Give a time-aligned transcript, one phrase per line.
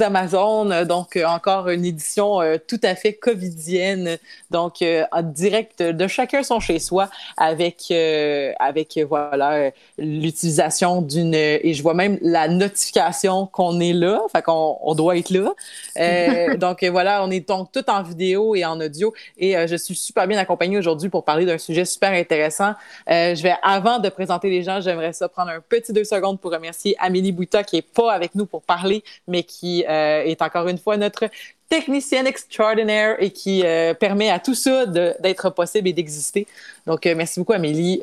[0.00, 0.84] aux Amazones.
[0.84, 4.18] Donc, euh, encore une édition euh, tout à fait covidienne.
[4.50, 11.34] Donc, euh, en direct de chacun son chez-soi avec, euh, avec euh, voilà, l'utilisation d'une.
[11.34, 14.20] Et je vois même la notification qu'on est là.
[14.32, 15.52] Fait qu'on on doit être là.
[15.98, 19.12] Euh, donc, voilà, on est donc tout en vidéo et en audio.
[19.38, 22.74] Et je suis super bien accompagnée aujourd'hui pour parler d'un sujet super intéressant.
[23.08, 26.52] je vais, avant de présenter les gens, j'aimerais ça prendre un petit deux secondes pour
[26.52, 30.68] remercier Amélie Bouta qui est pas avec nous pour parler, mais qui euh, est encore
[30.68, 31.28] une fois notre
[31.68, 36.46] technicienne extraordinaire et qui euh, permet à tout ça d'être possible et d'exister.
[36.86, 38.02] Donc, euh, merci beaucoup, Amélie,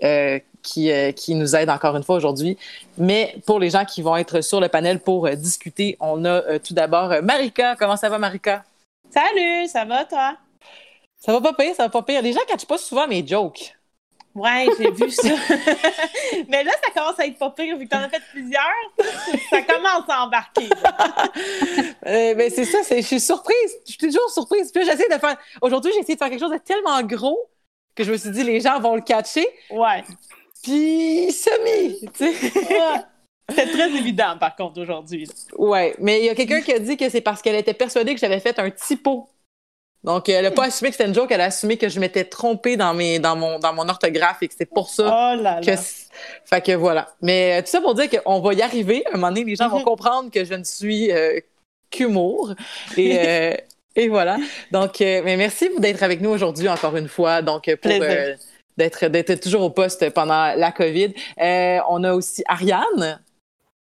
[0.62, 2.58] qui, qui nous aide encore une fois aujourd'hui.
[2.98, 6.74] Mais pour les gens qui vont être sur le panel pour discuter, on a tout
[6.74, 7.76] d'abord Marika.
[7.78, 8.64] Comment ça va, Marika?
[9.10, 10.36] Salut, ça va toi?
[11.20, 12.22] Ça va pas pire, ça va pas pire.
[12.22, 13.74] Les gens ne catchent pas souvent mes jokes.
[14.38, 15.30] Ouais, j'ai vu ça.
[16.48, 18.62] Mais là, ça commence à être pas pire vu que t'en as fait plusieurs.
[19.50, 20.70] Ça commence à embarquer.
[20.84, 20.94] là.
[22.06, 23.76] Euh, ben, c'est ça, je suis surprise.
[23.86, 24.72] Je suis toujours surprise.
[24.72, 25.36] Puis j'essaie de faire.
[25.62, 27.50] Aujourd'hui, j'ai essayé de faire quelque chose de tellement gros
[27.96, 29.46] que je me suis dit, les gens vont le catcher.
[29.70, 30.04] Ouais.
[30.64, 32.52] Puis, semi, tu sais.
[32.54, 33.02] Ouais.
[33.54, 35.28] C'est très évident, par contre, aujourd'hui.
[35.58, 38.14] Ouais, mais il y a quelqu'un qui a dit que c'est parce qu'elle était persuadée
[38.14, 39.28] que j'avais fait un typo.
[40.08, 42.24] Donc, elle n'a pas assumé que c'était une joke, elle a assumé que je m'étais
[42.24, 45.04] trompée dans, mes, dans, mon, dans mon orthographe et que c'est pour ça
[45.36, 45.68] Oh là que.
[45.72, 45.78] là.
[45.78, 46.06] c-
[46.46, 47.10] Fait que voilà.
[47.22, 49.04] Mais euh, tout ça pour dire qu'on va y arriver.
[49.08, 49.84] À un moment donné, les gens vont Mhm.
[49.84, 51.40] comprendre que je ne suis euh,
[51.92, 52.54] qu'humour.
[52.96, 53.54] Et, euh,
[53.98, 54.38] et voilà.
[54.72, 57.42] Donc, euh, mais merci d'être avec nous aujourd'hui encore une fois.
[57.42, 57.92] Donc, euh, pour.
[57.92, 58.08] Plaisir.
[58.10, 58.36] euh,
[58.78, 61.14] d'être d'être toujours au poste pendant la COVID.
[61.42, 63.20] Euh, on a aussi Ariane.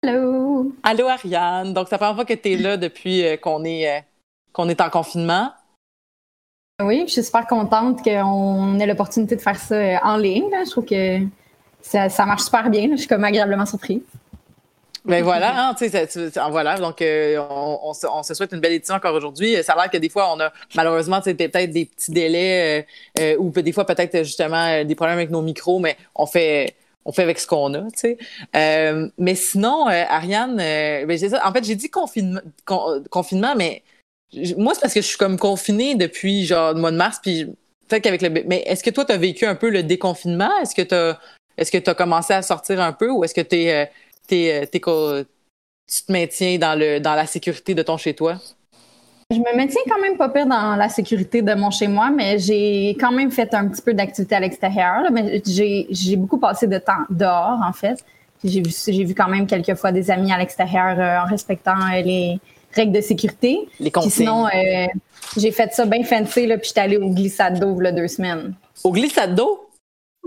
[0.04, 0.72] Hello!
[0.84, 1.74] Allô Ariane.
[1.74, 4.02] Donc, c'est la première fois que tu es là depuis euh, qu'on est, euh,
[4.52, 5.52] qu'on est en confinement.
[6.82, 10.50] Oui, je suis super contente qu'on ait l'opportunité de faire ça euh, en ligne.
[10.66, 11.20] Je trouve que
[11.82, 12.90] ça, marche super bien.
[12.92, 14.02] Je suis comme agréablement surprise.
[15.06, 16.08] Ben voilà, hein, tu sais,
[16.52, 16.78] voilà.
[16.78, 19.56] Donc, euh, on, se, souhaite une belle édition encore aujourd'hui.
[19.64, 22.86] Ça a l'air que des fois, on a malheureusement, peut-être des petits délais
[23.18, 27.12] euh, ou des fois peut-être justement des problèmes avec nos micros, mais on fait, on
[27.12, 28.18] fait avec ce qu'on a, tu
[28.54, 29.10] sais.
[29.18, 31.10] Mais sinon, Ariane, ben,
[31.44, 33.82] en fait, j'ai dit confinement, con- confinement, mais
[34.58, 37.48] moi, c'est parce que je suis comme confinée depuis genre le mois de mars, puis
[37.92, 40.52] le, mais est-ce que toi, tu as vécu un peu le déconfinement?
[40.62, 41.18] Est-ce que tu
[41.58, 43.90] est-ce que as commencé à sortir un peu ou est-ce que tu es,
[44.34, 48.38] euh, co- tu te maintiens dans, le, dans la sécurité de ton chez-toi?
[49.32, 52.96] Je me maintiens quand même pas pire dans la sécurité de mon chez-moi, mais j'ai
[53.00, 55.12] quand même fait un petit peu d'activité à l'extérieur.
[55.12, 58.04] Mais j'ai beaucoup passé de temps dehors, en fait.
[58.44, 58.72] J'ai vu,
[59.06, 62.40] vu quand même quelques fois des amis à l'extérieur euh, en respectant euh, les
[62.74, 63.68] règles de sécurité.
[63.80, 64.12] Les consignes.
[64.12, 64.88] sinon, euh,
[65.38, 68.54] j'ai fait ça bien fancy, là, puis j'étais allée au glissade d'eau, là, deux semaines.
[68.84, 69.70] Au glissade d'eau?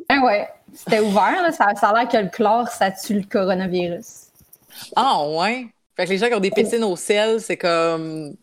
[0.09, 0.49] Ben ouais.
[0.75, 1.53] C'était ouvert, là.
[1.53, 4.29] Ça, ça a l'air que le chlore, ça tue le coronavirus.
[4.97, 5.67] Ah, ouais.
[5.97, 8.35] Fait que les gens qui ont des piscines au sel, c'est comme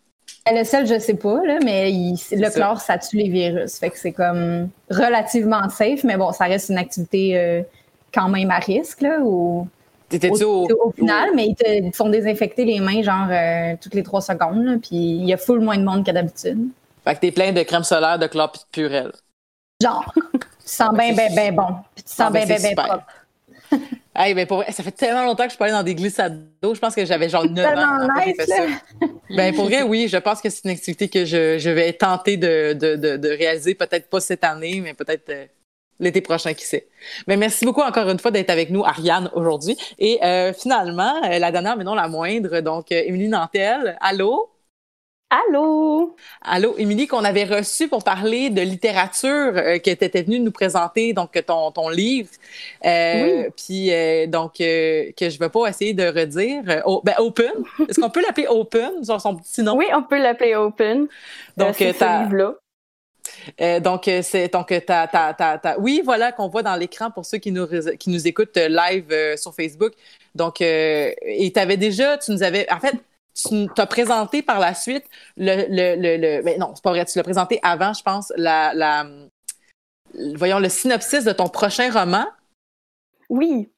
[0.52, 3.78] le sel, je sais pas, là, mais le chlore, ça tue les virus.
[3.78, 7.62] Fait que c'est comme relativement safe, mais bon, ça reste une activité euh,
[8.14, 9.20] quand même à risque, là,
[10.44, 14.22] au, au, final, mais ils te font désinfecter les mains, genre, euh, toutes les trois
[14.22, 16.70] secondes, puis il y a full moins de monde que d'habitude.
[17.04, 19.12] Fait que t'es plein de crème solaire, de chlore puis de purelle.
[19.82, 20.14] Genre.
[20.34, 21.68] tu sens bien, bien, bien bon.
[21.96, 23.06] Puis tu sens ah, bien, bien, bien propre.
[24.16, 26.46] Hey, ben pour ça fait tellement longtemps que je suis pas allée dans des glissades
[26.62, 26.76] d'eau.
[26.76, 28.66] Je pense que j'avais genre 9 ans fait ça.
[29.30, 32.36] Ben pour vrai, oui, je pense que c'est une activité que je, je vais tenter
[32.36, 35.46] de, de, de, réaliser, peut-être pas cette année, mais peut-être euh,
[36.00, 36.88] l'été prochain, qui sait.
[37.28, 39.78] Mais merci beaucoup encore une fois d'être avec nous, Ariane, aujourd'hui.
[39.98, 43.98] Et euh, finalement, euh, la dernière, mais non la moindre, donc Émilie Nantel.
[44.02, 44.50] Allô?
[45.32, 46.16] Allô?
[46.42, 50.52] Allô, Émilie, qu'on avait reçu pour parler de littérature, euh, que tu étais venue nous
[50.52, 52.32] présenter donc ton, ton livre.
[52.84, 53.50] Euh, oui.
[53.56, 56.64] Puis euh, donc, que je ne vais pas essayer de redire.
[57.04, 57.52] ben, Open.
[57.88, 59.78] Est-ce qu'on peut l'appeler Open, sur son petit nom?
[59.78, 61.08] Oui, on peut l'appeler Open.
[61.58, 62.56] Donc, c'est ce livre-là.
[63.82, 67.52] Donc, c'est donc ta, ta, ta, oui, voilà qu'on voit dans l'écran pour ceux qui
[67.52, 69.94] nous qui nous écoutent live sur Facebook.
[70.36, 72.96] Donc, et tu avais déjà, tu nous avais, en fait,
[73.36, 75.06] tu t'as présenté par la suite
[75.38, 78.74] le, le, le, ben non, c'est pas vrai, tu l'as présenté avant, je pense, la,
[78.74, 79.06] la,
[80.36, 82.26] voyons, le synopsis de ton prochain roman.
[83.30, 83.70] Oui.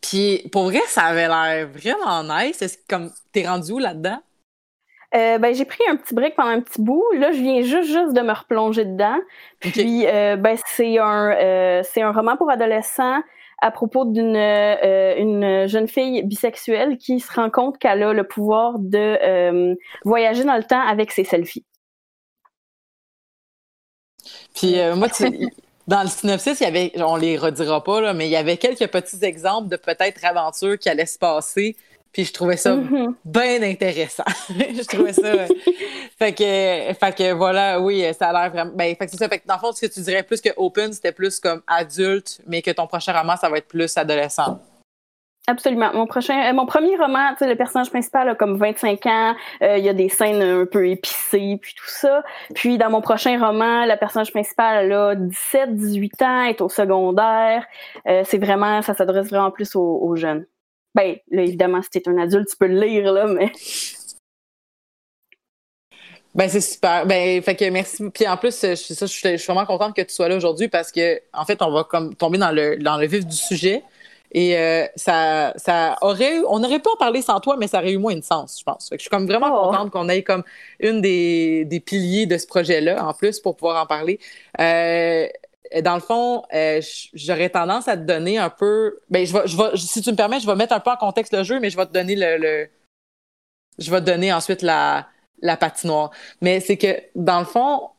[0.00, 2.62] Puis pour vrai, ça avait l'air vraiment nice.
[2.62, 4.22] Est-ce comme t'es rendu où là-dedans?
[5.14, 7.04] Euh, ben, j'ai pris un petit break pendant un petit bout.
[7.14, 9.18] Là, je viens juste, juste de me replonger dedans.
[9.58, 13.20] Puis, euh, ben, c'est un, euh, c'est un roman pour adolescents
[13.62, 18.78] à propos d'une une jeune fille bisexuelle qui se rend compte qu'elle a le pouvoir
[18.78, 21.66] de voyager dans le temps avec ses selfies.
[24.54, 25.08] Puis moi,
[25.88, 28.56] dans le synopsis, il y avait, on les redira pas, là, mais il y avait
[28.56, 31.76] quelques petits exemples de peut-être aventures qui allaient se passer
[32.12, 32.76] puis je trouvais ça
[33.24, 34.24] bien intéressant.
[34.48, 35.46] je trouvais ça.
[36.18, 38.72] fait que, fait que voilà, oui, ça a l'air vraiment.
[38.74, 39.28] Ben, fait que c'est ça.
[39.28, 41.62] Fait que dans le fond, ce que tu dirais plus que open, c'était plus comme
[41.66, 44.58] adulte, mais que ton prochain roman, ça va être plus adolescent.
[45.46, 45.90] Absolument.
[45.94, 49.84] Mon prochain, euh, mon premier roman, le personnage principal a comme 25 ans, euh, il
[49.84, 52.22] y a des scènes un peu épicées, puis tout ça.
[52.54, 57.64] Puis dans mon prochain roman, le personnage principal a 17, 18 ans, est au secondaire.
[58.06, 60.46] Euh, c'est vraiment, ça s'adresse vraiment plus aux jeunes.
[60.94, 63.52] Ben, là, évidemment, si t'es un adulte, tu peux le lire, là, mais.
[66.34, 67.06] Ben, c'est super.
[67.06, 68.08] Ben, fait que merci.
[68.10, 70.92] Puis en plus, je, ça, je, suis vraiment contente que tu sois là aujourd'hui parce
[70.92, 73.82] que, en fait, on va comme tomber dans le, dans le vif du sujet.
[74.32, 77.92] Et euh, ça, ça aurait on aurait pu en parler sans toi, mais ça aurait
[77.92, 78.88] eu moins de sens, je pense.
[78.88, 79.70] Fait que je suis comme vraiment oh.
[79.70, 80.44] contente qu'on ait comme
[80.78, 84.20] une des, des piliers de ce projet-là, en plus, pour pouvoir en parler.
[84.60, 85.26] Euh,
[85.82, 86.80] dans le fond, euh,
[87.14, 88.98] j'aurais tendance à te donner un peu.
[89.08, 90.96] Ben, je vais, je vais, si tu me permets, je vais mettre un peu en
[90.96, 92.68] contexte le jeu, mais je vais te donner le.
[93.78, 95.08] je vais te donner ensuite la,
[95.42, 96.10] la patinoire.
[96.40, 97.90] Mais c'est que, dans le fond,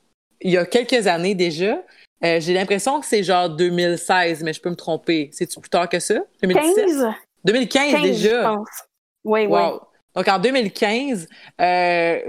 [0.42, 1.78] il y a quelques années déjà,
[2.24, 5.30] euh, j'ai l'impression que c'est genre 2016, mais je peux me tromper.
[5.34, 6.16] C'est-tu plus tard que ça?
[6.42, 7.08] 2015?
[7.46, 8.30] 2015 déjà.
[8.30, 8.70] Je pense.
[9.24, 9.60] Oui, oui.
[10.16, 11.28] Donc en 2015,
[11.62, 12.20] euh,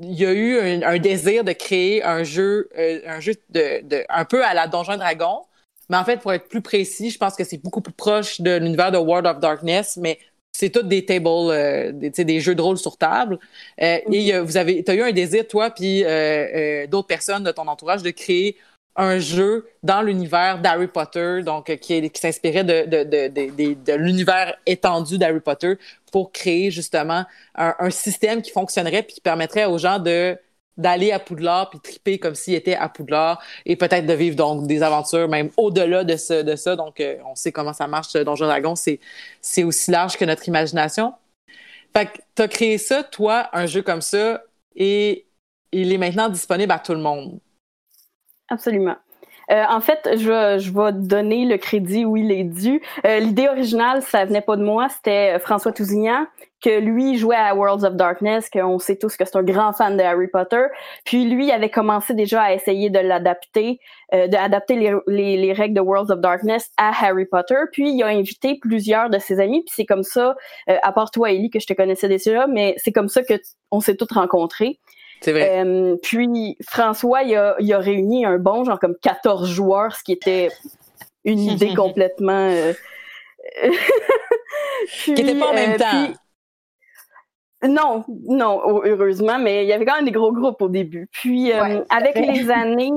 [0.00, 4.24] il y a eu un, désir de créer un jeu, euh, un jeu de, un
[4.24, 5.42] peu à la Donjon Dragon.
[5.90, 8.56] Mais en fait, pour être plus précis, je pense que c'est beaucoup plus proche de
[8.56, 10.18] l'univers de World of Darkness, mais
[10.52, 13.38] c'est tout des tables, euh, des, jeux de rôle sur table.
[13.80, 17.66] Euh, Et vous avez, as eu un désir, toi, puis euh, d'autres personnes de ton
[17.68, 18.56] entourage, de créer
[18.94, 25.78] un jeu dans l'univers d'Harry Potter, donc qui, s'inspirait de l'univers étendu d'Harry Potter
[26.12, 27.24] pour créer justement
[27.56, 30.38] un, système qui fonctionnerait puis qui permettrait aux gens de
[30.78, 34.66] d'aller à Poudlard puis triper comme s'ils étaient à Poudlard et peut-être de vivre donc
[34.66, 36.76] des aventures même au-delà de, ce, de ça.
[36.76, 38.98] Donc, euh, on sait comment ça marche Donjon Dragon, c'est,
[39.42, 41.12] c'est aussi large que notre imagination.
[41.94, 44.42] Fait que t'as créé ça, toi, un jeu comme ça,
[44.74, 45.26] et
[45.72, 47.38] il est maintenant disponible à tout le monde.
[48.48, 48.96] Absolument.
[49.52, 52.80] Euh, en fait, je, je vais donner le crédit où il est dû.
[53.06, 56.26] Euh, l'idée originale, ça venait pas de moi, c'était euh, François Tousignan,
[56.62, 59.96] que lui jouait à Worlds of Darkness, qu'on sait tous que c'est un grand fan
[59.96, 60.64] de Harry Potter.
[61.04, 63.80] Puis lui avait commencé déjà à essayer de l'adapter,
[64.12, 67.56] d'adapter les, les, les, règles de Worlds of Darkness à Harry Potter.
[67.72, 69.64] Puis il a invité plusieurs de ses amis.
[69.64, 70.36] Puis c'est comme ça,
[70.68, 73.34] à part toi, Ellie, que je te connaissais déjà, mais c'est comme ça que
[73.72, 74.78] on s'est tous rencontrés.
[75.22, 75.64] C'est vrai.
[75.64, 80.02] Euh, puis François, il a, il a, réuni un bon, genre comme 14 joueurs, ce
[80.02, 80.50] qui était
[81.24, 82.48] une idée complètement.
[82.48, 82.72] Euh,
[85.04, 86.08] qui n'était pas en même temps.
[87.64, 91.08] Non, non, heureusement, mais il y avait quand même des gros groupes au début.
[91.12, 92.90] Puis, avec les années,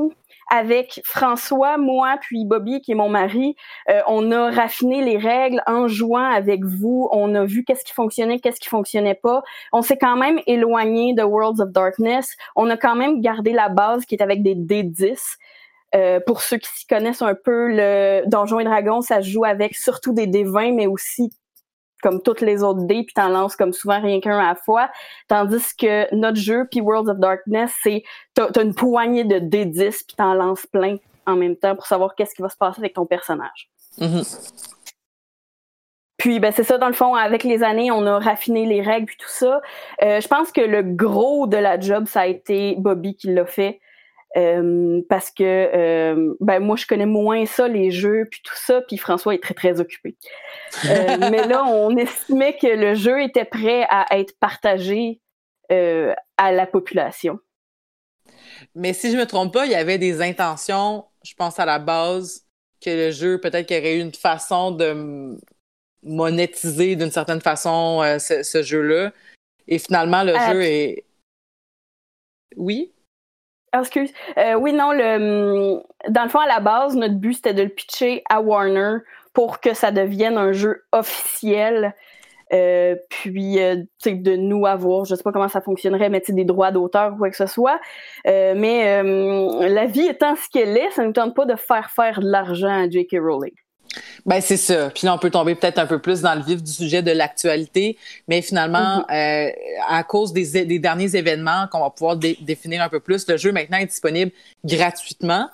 [0.51, 3.55] avec François, moi, puis Bobby, qui est mon mari,
[3.89, 7.09] euh, on a raffiné les règles en jouant avec vous.
[7.11, 9.41] On a vu qu'est-ce qui fonctionnait, qu'est-ce qui fonctionnait pas.
[9.73, 12.35] On s'est quand même éloigné de Worlds of Darkness.
[12.55, 15.37] On a quand même gardé la base qui est avec des D10.
[15.95, 19.45] Euh, pour ceux qui s'y connaissent un peu, le Donjon et Dragons, ça se joue
[19.45, 21.31] avec surtout des D20, mais aussi
[22.05, 24.91] comme toutes les autres dés, puis t'en lances comme souvent rien qu'un à la fois.
[25.27, 28.03] Tandis que notre jeu, puis Worlds of Darkness, c'est
[28.35, 32.13] t'as as une poignée de D10, puis t'en lances plein en même temps pour savoir
[32.13, 33.71] qu'est-ce qui va se passer avec ton personnage.
[33.97, 34.75] Mm-hmm.
[36.17, 39.07] Puis ben c'est ça dans le fond avec les années on a raffiné les règles
[39.07, 39.61] puis tout ça.
[40.03, 43.47] Euh, je pense que le gros de la job ça a été Bobby qui l'a
[43.47, 43.79] fait.
[44.37, 48.81] Euh, parce que euh, ben moi je connais moins ça les jeux puis tout ça
[48.81, 50.17] puis François est très très occupé.
[50.85, 55.21] Euh, mais là on estimait que le jeu était prêt à être partagé
[55.69, 57.39] à la population.
[58.75, 61.79] Mais si je me trompe pas, il y avait des intentions, je pense à la
[61.79, 62.45] base
[62.81, 65.39] que le jeu peut-être qu'il y aurait eu une façon de
[66.03, 69.11] monétiser d'une certaine façon ce, jeu-là.
[69.67, 71.05] Et finalement le jeu est
[72.57, 72.91] oui?
[73.79, 74.13] Excuse.
[74.37, 77.69] Euh, oui, non, le, dans le fond, à la base, notre but, c'était de le
[77.69, 78.97] pitcher à Warner
[79.33, 81.93] pour que ça devienne un jeu officiel.
[82.53, 86.71] Euh, puis, euh, de nous avoir, je sais pas comment ça fonctionnerait, mais des droits
[86.71, 87.79] d'auteur ou quoi que ce soit.
[88.23, 92.19] mais la vie étant ce qu'elle est, ça ne nous tente pas de faire faire
[92.19, 93.17] de l'argent à J.K.
[93.19, 93.53] Rowling.
[94.25, 94.89] Ben c'est ça.
[94.89, 97.11] Puis là, on peut tomber peut-être un peu plus dans le vif du sujet de
[97.11, 97.97] l'actualité,
[98.27, 99.49] mais finalement, mm-hmm.
[99.49, 99.51] euh,
[99.87, 103.51] à cause des, des, derniers événements qu'on va pouvoir définir un peu plus, le jeu
[103.51, 104.31] maintenant est disponible
[104.63, 105.49] gratuitement.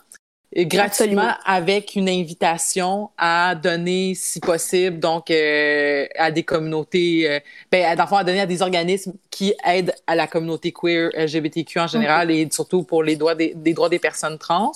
[0.55, 7.39] gratuitement avec une invitation à donner, si possible, donc euh, à des communautés, euh,
[7.71, 11.87] ben, d'enfants à donner à des organismes qui aident à la communauté queer, LGBTQ en
[11.87, 12.47] général mm-hmm.
[12.47, 14.71] et surtout pour les droits des, des droits des personnes trans.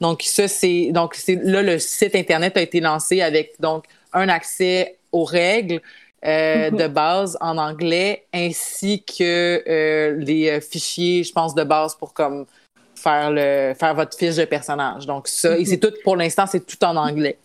[0.00, 4.28] Donc ça c'est donc c'est là le site internet a été lancé avec donc un
[4.28, 5.80] accès aux règles
[6.24, 11.94] euh, de base en anglais ainsi que euh, les euh, fichiers je pense de base
[11.94, 12.46] pour comme
[12.96, 15.06] faire le faire votre fiche de personnage.
[15.06, 17.38] Donc ça et c'est tout pour l'instant c'est tout en anglais.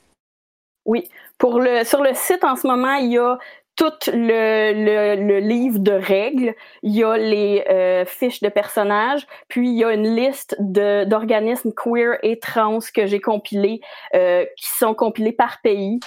[0.86, 3.38] Oui, pour le sur le site en ce moment, il y a
[3.76, 6.54] tout le, le, livre de règles,
[6.84, 11.72] il y a les euh, fiches de personnages, puis il y a une liste d'organismes
[11.74, 13.82] queer et trans que j'ai compilés,
[14.14, 16.00] euh, qui sont compilés par pays.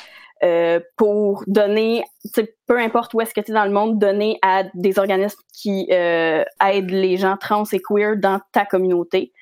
[0.44, 2.04] Euh, pour donner,
[2.66, 5.90] peu importe où est-ce que tu es dans le monde, donner à des organismes qui
[5.90, 9.32] aident les gens trans et queer dans ta communauté.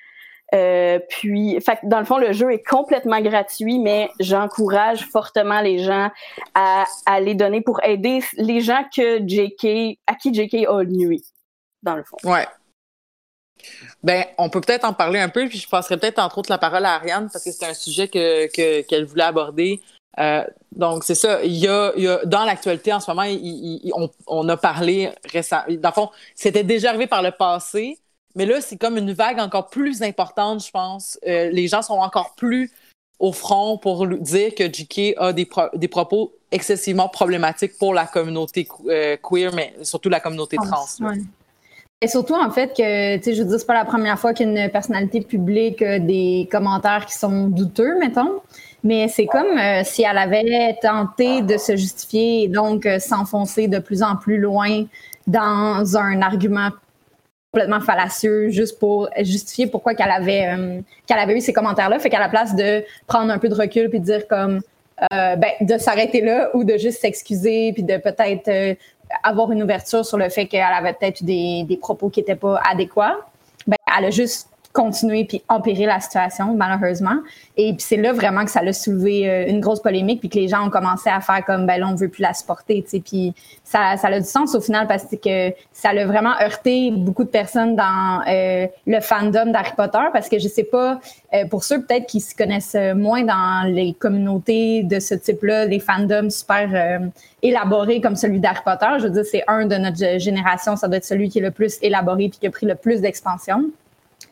[0.55, 6.11] Euh, puis, dans le fond, le jeu est complètement gratuit, mais j'encourage fortement les gens
[6.55, 6.85] à,
[7.21, 11.25] les donner pour aider les gens que JK, à qui JK a nuit,
[11.83, 12.17] dans le fond.
[12.25, 12.47] Ouais.
[14.03, 16.59] Ben, on peut peut-être en parler un peu, puis je passerai peut-être entre autres la
[16.59, 19.81] parole à Ariane parce que c'est un sujet que qu'elle voulait aborder.
[20.19, 21.43] Euh, donc c'est ça.
[21.45, 23.25] Il y, a, il y a dans l'actualité en ce moment,
[24.27, 25.65] on, a parlé récemment.
[25.69, 27.99] Dans le fond, c'était déjà arrivé par le passé,
[28.35, 31.19] mais là, c'est comme une vague encore plus importante, je pense.
[31.27, 32.71] Euh, les gens sont encore plus
[33.19, 38.67] au front pour dire que JK a des, des propos excessivement problématiques pour la communauté
[38.89, 40.87] euh, queer, mais surtout la communauté trans.
[42.01, 44.35] Et surtout, en fait, que, tu sais, je veux dire, c'est pas la première fois
[44.35, 48.41] qu'une personnalité publique a des commentaires qui sont douteux, mettons.
[48.83, 53.79] Mais c'est comme euh, si elle avait tenté de se justifier et donc s'enfoncer de
[53.79, 54.85] plus en plus loin
[55.27, 56.71] dans un argument
[57.55, 62.01] complètement fallacieux juste pour justifier pourquoi qu'elle avait euh, qu'elle avait eu ces commentaires là
[62.01, 64.61] fait qu'à la place de prendre un peu de recul puis de dire comme
[65.13, 68.75] euh, ben, de s'arrêter là ou de juste s'excuser puis de peut-être euh,
[69.23, 72.35] avoir une ouverture sur le fait qu'elle avait peut-être eu des, des propos qui étaient
[72.35, 73.19] pas adéquats
[73.69, 77.19] ben elle a juste continuer puis empirer la situation, malheureusement.
[77.57, 80.35] Et puis c'est là vraiment que ça a soulevé euh, une grosse polémique puis que
[80.35, 82.91] les gens ont commencé à faire comme, ben là, on veut plus la supporter, tu
[82.91, 83.01] sais.
[83.01, 87.23] Puis ça, ça a du sens au final parce que ça a vraiment heurté beaucoup
[87.23, 90.99] de personnes dans euh, le fandom d'Harry Potter parce que je sais pas,
[91.33, 95.79] euh, pour ceux peut-être qui se connaissent moins dans les communautés de ce type-là, les
[95.79, 97.01] fandoms super
[97.43, 100.97] élaborés comme celui d'Harry Potter, je veux dire, c'est un de notre génération, ça doit
[100.97, 103.71] être celui qui est le plus élaboré puis qui a pris le plus d'expansion.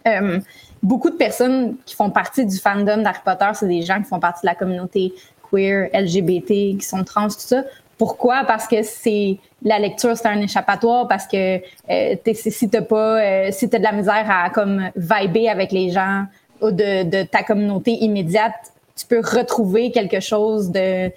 [0.07, 0.41] Euh,
[0.83, 4.21] beaucoup de personnes qui font partie du fandom d'Harry Potter, c'est des gens qui font
[4.21, 5.13] partie de la communauté
[5.51, 7.63] queer, LGBT, qui sont trans, tout ça.
[7.99, 8.45] Pourquoi?
[8.45, 11.59] Parce que c'est la lecture, c'est un échappatoire, parce que
[11.91, 15.91] euh, si t'as pas, euh, si t'as de la misère à comme vibrer avec les
[15.91, 16.25] gens
[16.61, 21.11] de, de ta communauté immédiate, tu peux retrouver quelque chose de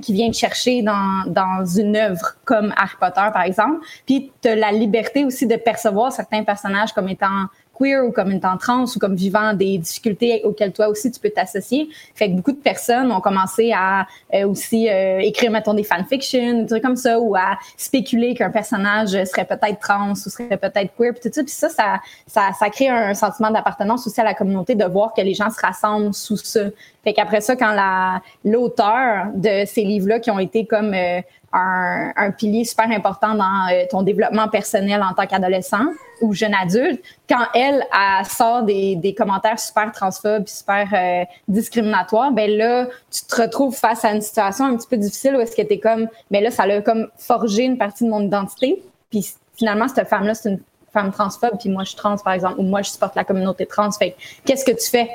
[0.00, 3.84] qui vient te chercher dans, dans une œuvre comme Harry Potter, par exemple.
[4.06, 8.30] Puis tu as la liberté aussi de percevoir certains personnages comme étant queer ou comme
[8.30, 11.88] une trans ou comme vivant des difficultés auxquelles toi aussi tu peux t'associer.
[12.14, 16.60] Fait que beaucoup de personnes ont commencé à euh, aussi euh, écrire, mettons, des fanfictions,
[16.62, 20.92] des trucs comme ça, ou à spéculer qu'un personnage serait peut-être trans ou serait peut-être
[20.96, 21.42] queer, puis tout ça.
[21.42, 25.12] Puis ça, ça, ça, ça crée un sentiment d'appartenance aussi à la communauté de voir
[25.14, 26.64] que les gens se rassemblent sous ça.
[27.02, 31.20] Fait qu'après ça, quand la l'auteur de ces livres-là qui ont été comme euh,
[31.54, 35.86] un, pilier super important dans euh, ton développement personnel en tant qu'adolescent
[36.20, 42.50] ou jeune adulte, quand elle, elle sort des, commentaires super transphobes, super euh, discriminatoires, ben
[42.50, 45.62] là, tu te retrouves face à une situation un petit peu difficile où est-ce que
[45.62, 48.82] t'es comme, mais là, ça l'a comme forgé une partie de mon identité.
[49.10, 50.60] Puis finalement, cette femme-là, c'est une
[50.92, 53.66] femme transphobe, puis moi, je suis trans, par exemple, ou moi, je supporte la communauté
[53.66, 53.90] trans.
[53.92, 55.10] Fait qu'est-ce que tu fais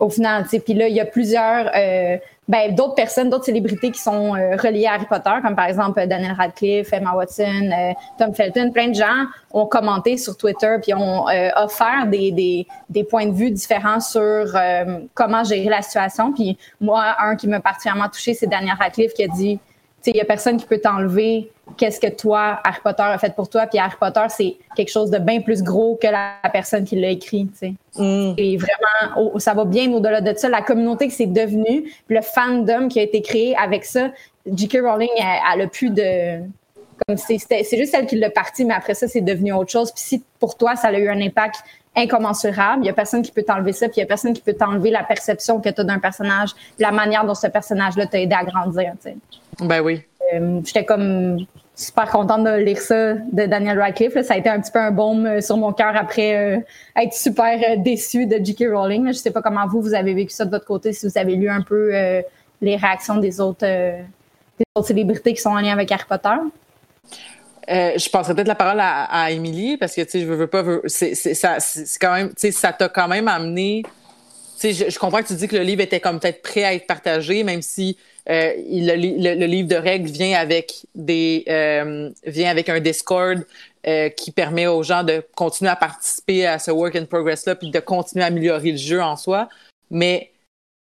[0.00, 0.44] au final?
[0.44, 4.56] Puis là, il y a plusieurs euh, ben, d'autres personnes, d'autres célébrités qui sont euh,
[4.56, 8.88] reliées à Harry Potter, comme par exemple Daniel Radcliffe, Emma Watson, euh, Tom Felton, plein
[8.88, 13.32] de gens ont commenté sur Twitter puis ont euh, offert des, des, des, points de
[13.32, 14.46] vue différents sur
[15.14, 16.32] comment gérer la situation.
[16.32, 19.58] Puis moi, un qui m'a particulièrement touché, c'est Daniel Radcliffe qui a dit
[20.12, 23.48] il y a personne qui peut t'enlever qu'est-ce que toi, Harry Potter a fait pour
[23.48, 23.66] toi.
[23.66, 27.10] Puis Harry Potter, c'est quelque chose de bien plus gros que la personne qui l'a
[27.10, 27.48] écrit.
[27.96, 28.32] Mm.
[28.36, 30.48] Et vraiment, ça va bien au-delà de ça.
[30.48, 34.10] La communauté que c'est devenu, le fandom qui a été créé avec ça,
[34.50, 34.78] J.K.
[34.82, 36.40] Rowling, elle, a plus de...
[37.06, 37.38] Comme c'est
[37.76, 39.92] juste celle qui l'a parti, mais après ça, c'est devenu autre chose.
[39.92, 41.62] Puis si pour toi, ça a eu un impact
[41.96, 42.84] incommensurable.
[42.84, 44.52] Il y a personne qui peut t'enlever ça, puis il y a personne qui peut
[44.52, 48.34] t'enlever la perception que tu as d'un personnage, la manière dont ce personnage-là t'a aidé
[48.34, 48.92] à grandir.
[49.60, 50.02] Ben oui.
[50.34, 51.38] Euh, j'étais comme
[51.74, 54.20] super contente de lire ça de Daniel Radcliffe.
[54.22, 56.60] Ça a été un petit peu un baume euh, sur mon cœur après euh,
[56.96, 58.66] être super déçue de J.K.
[58.72, 59.08] Rowling.
[59.08, 61.34] Je sais pas comment vous, vous avez vécu ça de votre côté, si vous avez
[61.34, 61.92] lu un peu
[62.60, 66.36] les réactions des autres, des autres célébrités qui sont en lien avec Harry Potter.
[67.68, 71.14] Je passerai peut-être la parole à, Émilie parce que tu sais je veux, pas c'est
[71.14, 73.82] ça c'est quand même tu sais ça t'a quand même amené
[74.58, 76.74] tu sais je, comprends que tu dis que le livre était comme peut-être prêt à
[76.74, 82.68] être partagé même si euh, le, livre de règles vient avec des euh, vient avec
[82.68, 83.42] un Discord
[83.86, 87.54] euh, qui permet aux gens de continuer à participer à ce work in progress là
[87.54, 89.48] puis de continuer à améliorer le jeu en soi.
[89.90, 90.30] Mais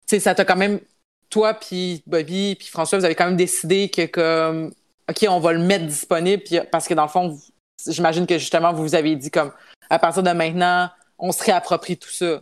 [0.08, 0.80] tu sais, ça t'a quand même
[1.28, 4.72] toi puis Bobby puis François, vous avez quand même décidé que comme
[5.08, 7.38] ok, on va le mettre disponible parce que dans le fond,
[7.86, 9.52] j'imagine que justement vous vous avez dit comme
[9.90, 10.88] à partir de maintenant,
[11.18, 12.40] on se réapproprie tout ça.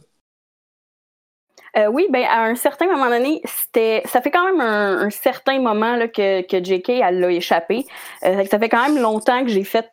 [1.76, 5.58] Euh, oui, ben à un certain moment donné, c'était, ça fait quand même un, certain
[5.58, 7.86] moment là, que, que JK elle l'a échappé.
[8.24, 9.90] Euh, ça fait quand même longtemps que j'ai fait,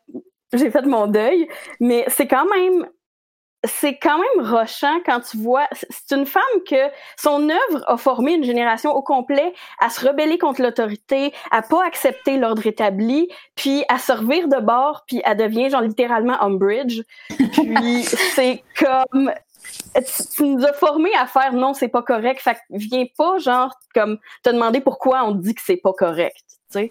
[0.52, 1.48] j'ai fait mon deuil,
[1.80, 2.86] mais c'est quand même,
[3.66, 5.68] c'est quand même rochant quand tu vois.
[5.90, 10.38] C'est une femme que son œuvre a formé une génération au complet à se rebeller
[10.38, 15.70] contre l'autorité, à pas accepter l'ordre établi, puis à servir de bord, puis elle devient
[15.70, 17.02] genre littéralement Umbridge.
[17.28, 18.04] Puis
[18.36, 19.32] c'est comme
[20.36, 22.42] tu, nous as formés à faire non, c'est pas correct.
[22.42, 26.44] Fait que viens pas, genre, comme, te demander pourquoi on dit que c'est pas correct,
[26.72, 26.90] tu sais.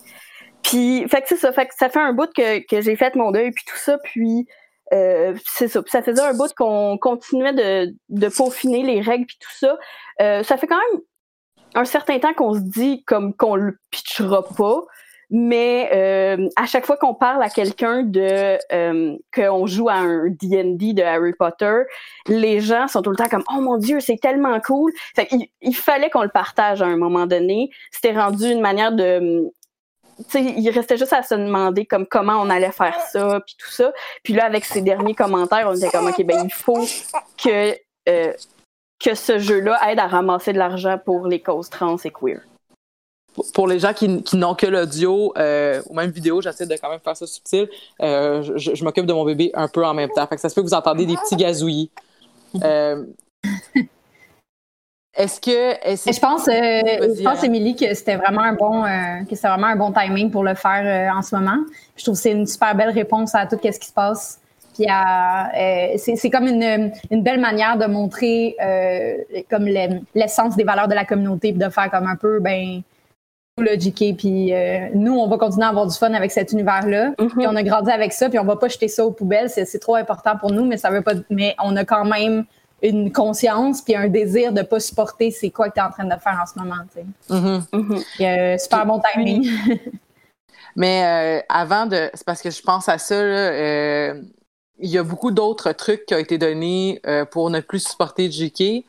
[0.62, 1.52] Puis, fait que c'est ça.
[1.52, 3.96] Fait que ça fait un bout que, que j'ai fait mon deuil, puis tout ça,
[3.98, 4.46] puis
[4.92, 5.82] euh, c'est ça.
[5.82, 9.78] Puis ça faisait un bout qu'on continuait de, de peaufiner les règles, puis tout ça.
[10.20, 11.00] Euh, ça fait quand même
[11.74, 14.82] un certain temps qu'on se dit comme qu'on le pitchera pas
[15.30, 20.28] mais euh, à chaque fois qu'on parle à quelqu'un de euh, qu'on joue à un
[20.28, 21.82] D&D de Harry Potter,
[22.28, 24.90] les gens sont tout le temps comme oh mon dieu c'est tellement cool.
[25.14, 27.68] Fait il, il, fallait qu'on le partage à un moment donné.
[27.90, 29.52] C'était rendu une manière de
[30.34, 33.92] il restait juste à se demander comme comment on allait faire ça puis tout ça.
[34.22, 36.86] Puis là avec ces derniers commentaires, on était comme ok ben il faut
[37.42, 37.76] que
[38.08, 38.32] euh,
[38.98, 42.40] que ce jeu-là aide à ramasser de l'argent pour les causes trans et queer
[43.54, 47.00] pour les gens qui, n'ont que l'audio euh, ou même vidéo, j'essaie de quand même
[47.00, 47.68] faire ça subtil.
[48.02, 50.26] Euh, je, m'occupe de mon bébé un peu en même temps.
[50.36, 51.90] Ça se peut que vous entendez des petits gazouillis.
[55.18, 56.12] Euh, est-ce que.
[56.12, 58.82] je pense, je pense, Émilie, que c'était vraiment un bon,
[59.28, 61.58] que c'est vraiment un bon timing pour le faire en ce moment.
[61.96, 64.40] Je trouve que c'est une super belle réponse à tout ce qui se passe.
[64.74, 64.86] Puis
[65.96, 68.56] c'est comme une, une, belle manière de montrer
[69.50, 69.66] comme
[70.14, 72.82] l'essence des valeurs de la communauté, puis de faire comme un peu, ben
[73.60, 77.10] le JK, puis euh, nous, on va continuer à avoir du fun avec cet univers-là.
[77.18, 77.30] Mhm.
[77.36, 79.50] Puis on a grandi avec ça, puis on va pas jeter ça aux poubelles.
[79.50, 81.12] C'est trop important pour nous, mais ça veut pas.
[81.30, 82.44] Mais on a quand même
[82.82, 86.04] une conscience puis un désir de pas supporter c'est quoi que tu es en train
[86.04, 86.82] de faire en ce moment.
[86.92, 87.34] Tu sais.
[87.34, 87.64] Mhm.
[87.72, 88.58] Mhm.
[88.58, 89.50] super bon timing.
[90.76, 92.10] Mais avant de.
[92.14, 93.20] C'est parce que je pense à ça,
[94.80, 97.00] il y a beaucoup d'autres trucs qui ont été donnés
[97.32, 98.84] pour ne plus supporter JK.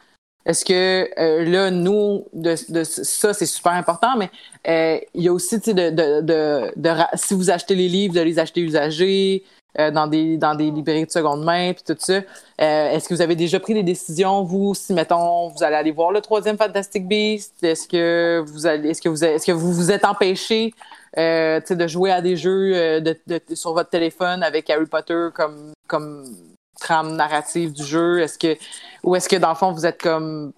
[0.45, 4.31] Est-ce que euh, là, nous, de, ça, c'est super important, mais
[4.67, 6.21] euh, il y a aussi, de, de,
[6.75, 9.43] de, si vous achetez les livres, de les acheter usagés
[9.77, 12.21] euh, dans, des, dans des librairies de seconde main, puis tout ça.
[12.57, 16.11] est-ce que vous avez déjà pris des décisions, vous, si, mettons, vous allez aller voir
[16.11, 17.63] le troisième Fantastic Beast?
[17.63, 20.73] Est-ce que vous allez, est-ce que vous, est-ce que vous vous êtes empêché
[21.15, 23.15] de jouer à des jeux de,
[23.53, 26.25] sur votre téléphone avec Harry Potter comme, comme
[26.79, 28.21] trame narrative du jeu?
[28.21, 28.57] Est-ce que
[29.03, 30.53] ou est-ce que dans le fond vous êtes comme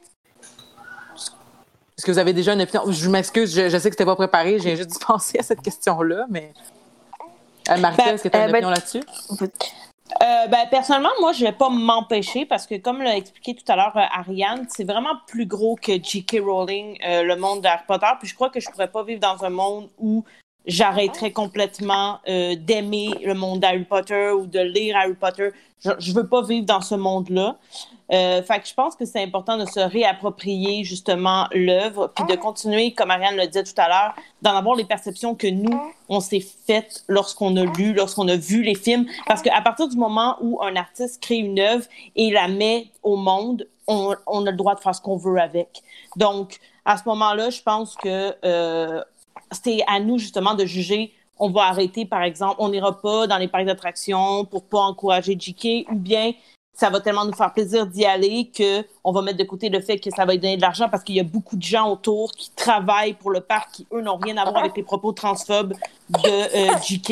[2.02, 2.92] est-ce que vous avez déjà une opinion?
[2.92, 6.26] Je m'excuse, je, sais que c'était pas préparé, j'ai juste dû penser à cette question-là,
[6.32, 6.52] mais.
[7.70, 9.02] Euh, ben, est-ce que tu as une euh, ben, opinion là-dessus?
[10.22, 13.76] Euh, ben, personnellement, moi, je vais pas m'empêcher parce que, comme l'a expliqué tout à
[13.76, 16.40] l'heure Ariane, c'est vraiment plus gros que J.K.
[16.44, 18.08] Rowling, le monde d'Harry Potter.
[18.20, 20.24] Puis je crois que je pourrais pas vivre dans un monde où
[20.66, 25.50] j'arrêterais complètement d'aimer le monde d'Harry Potter ou de lire Harry Potter.
[25.84, 27.58] Je, je veux pas vivre dans ce monde-là.
[28.12, 32.36] Euh, fait que je pense que c'est important de se réapproprier justement l'œuvre, puis de
[32.36, 36.20] continuer, comme Ariane le disait tout à l'heure, d'en avoir les perceptions que nous, on
[36.20, 39.06] s'est faites lorsqu'on a lu, lorsqu'on a vu les films.
[39.28, 41.86] Parce qu'à partir du moment où un artiste crée une œuvre
[42.18, 45.40] et la met au monde, on, on a le droit de faire ce qu'on veut
[45.40, 45.82] avec.
[46.18, 49.02] Donc, à ce moment-là, je pense que euh,
[49.52, 53.40] c'est à nous justement de juger on va arrêter, par exemple, on n'ira pas dans
[53.40, 56.34] les parcs d'attractions pour pas encourager JK, ou bien
[56.74, 59.82] ça va tellement nous faire plaisir d'y aller que on va mettre de côté le
[59.82, 61.92] fait que ça va lui donner de l'argent parce qu'il y a beaucoup de gens
[61.92, 65.12] autour qui travaillent pour le parc qui, eux, n'ont rien à voir avec les propos
[65.14, 65.74] transphobes
[66.10, 67.08] de euh, JK.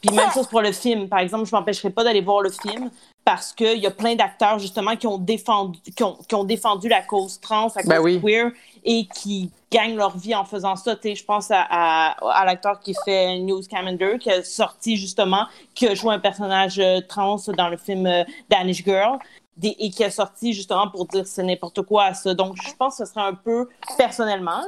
[0.00, 1.08] Puis même chose pour le film.
[1.08, 2.88] Par exemple, je m'empêcherai pas d'aller voir le film
[3.24, 6.88] parce qu'il y a plein d'acteurs, justement, qui ont défendu, qui ont, qui ont défendu
[6.88, 8.50] la cause trans, la ben cause queer
[8.84, 10.96] et qui gagnent leur vie en faisant ça.
[11.02, 15.94] je pense à, à, l'acteur qui fait News Scamander, qui a sorti justement, qui a
[15.94, 19.18] joué un personnage euh, trans dans le film euh, Danish Girl.
[19.62, 22.34] et qui a sorti justement pour dire c'est n'importe quoi à ça.
[22.34, 24.62] Donc, je pense que ce serait un peu personnellement,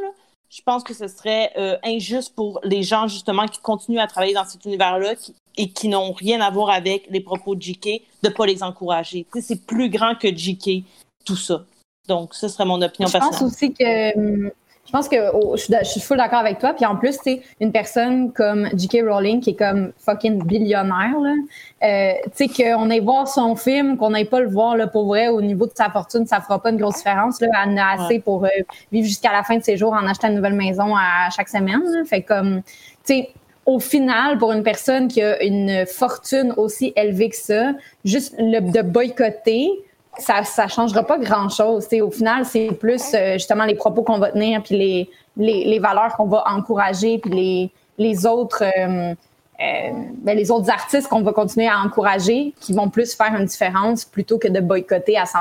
[0.48, 4.34] je pense que ce serait euh, injuste pour les gens justement qui continuent à travailler
[4.34, 5.14] dans cet univers-là
[5.56, 8.62] et qui n'ont rien à voir avec les propos de JK, de ne pas les
[8.62, 9.26] encourager.
[9.40, 10.84] c'est plus grand que JK,
[11.24, 11.64] tout ça.
[12.08, 13.30] Donc, ce serait mon opinion personnelle.
[13.32, 14.52] Je pense aussi que
[14.86, 16.74] je pense que oh, je, suis, full d'accord avec toi.
[16.74, 18.98] Puis en plus, tu une personne comme J.K.
[19.08, 21.34] Rowling qui est comme fucking billionnaire, là,
[21.82, 25.06] euh, tu sais, qu'on aille voir son film, qu'on n'aille pas le voir, là, pour
[25.06, 27.48] vrai, au niveau de sa fortune, ça fera pas une grosse différence, là.
[27.64, 28.48] Elle en a assez pour euh,
[28.92, 31.82] vivre jusqu'à la fin de ses jours en achetant une nouvelle maison à chaque semaine,
[32.04, 32.60] Fait comme,
[33.06, 33.30] tu sais,
[33.66, 37.72] au final, pour une personne qui a une fortune aussi élevée que ça,
[38.04, 39.70] juste de boycotter,
[40.18, 41.88] ça ça changera pas grand chose.
[42.00, 45.78] Au final, c'est plus euh, justement les propos qu'on va tenir, puis les, les, les
[45.78, 49.14] valeurs qu'on va encourager, puis les, les autres euh,
[49.60, 49.90] euh,
[50.22, 54.04] ben, les autres artistes qu'on va continuer à encourager, qui vont plus faire une différence
[54.04, 55.38] plutôt que de boycotter à 100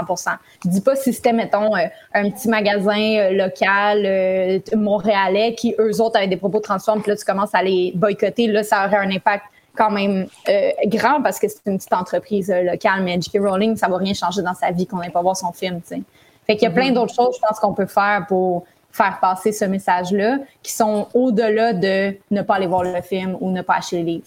[0.63, 6.28] Je dis pas si c'était mettons un petit magasin local montréalais qui eux autres avaient
[6.28, 9.45] des propos transformes, puis là tu commences à les boycotter, là ça aurait un impact
[9.76, 13.39] quand même euh, grand parce que c'est une petite entreprise euh, locale, mais J.K.
[13.41, 15.82] Rowling, ça va rien changer dans sa vie qu'on n'ait pas voir son film.
[15.82, 16.02] T'sais.
[16.45, 16.93] Fait qu'il y a plein mm-hmm.
[16.93, 21.73] d'autres choses, je pense, qu'on peut faire pour faire passer ce message-là, qui sont au-delà
[21.73, 24.25] de ne pas aller voir le film ou ne pas acheter le livre.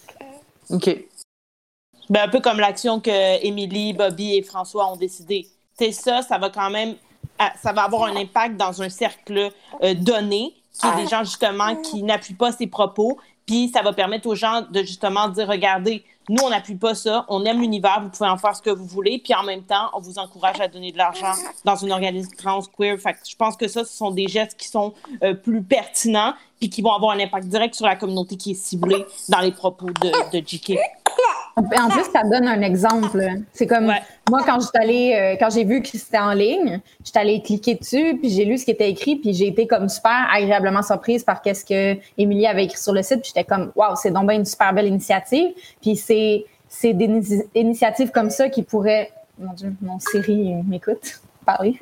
[0.69, 0.97] OK.
[2.09, 5.47] Ben, un peu comme l'action que Émilie, Bobby et François ont décidé.
[5.79, 6.95] C'est ça, ça va quand même,
[7.61, 9.51] ça va avoir un impact dans un cercle
[9.83, 13.93] euh, donné, qui est des gens justement qui n'appuient pas ses propos, puis ça va
[13.93, 18.01] permettre aux gens de justement dire, regardez, nous, on n'appuie pas ça, on aime l'univers,
[18.01, 20.59] vous pouvez en faire ce que vous voulez, puis en même temps, on vous encourage
[20.59, 21.31] à donner de l'argent
[21.63, 22.97] dans une organisme trans queer.
[22.99, 26.69] Fait je pense que ça, ce sont des gestes qui sont euh, plus pertinents, puis
[26.69, 29.87] qui vont avoir un impact direct sur la communauté qui est ciblée dans les propos
[29.87, 30.77] de, de JK.
[31.57, 33.25] En plus, ça donne un exemple.
[33.51, 33.91] C'est comme
[34.29, 38.17] moi quand allée, euh, quand j'ai vu que c'était en ligne, j'étais allée cliquer dessus,
[38.19, 41.41] puis j'ai lu ce qui était écrit, puis j'ai été comme super agréablement surprise par
[41.41, 43.21] qu'est-ce que Émilie avait écrit sur le site.
[43.21, 45.49] Puis j'étais comme waouh, c'est donc bien une super belle initiative.
[45.81, 51.77] Puis c'est c'est des initiatives comme ça qui pourraient mon Dieu, mon Siri m'écoute parler.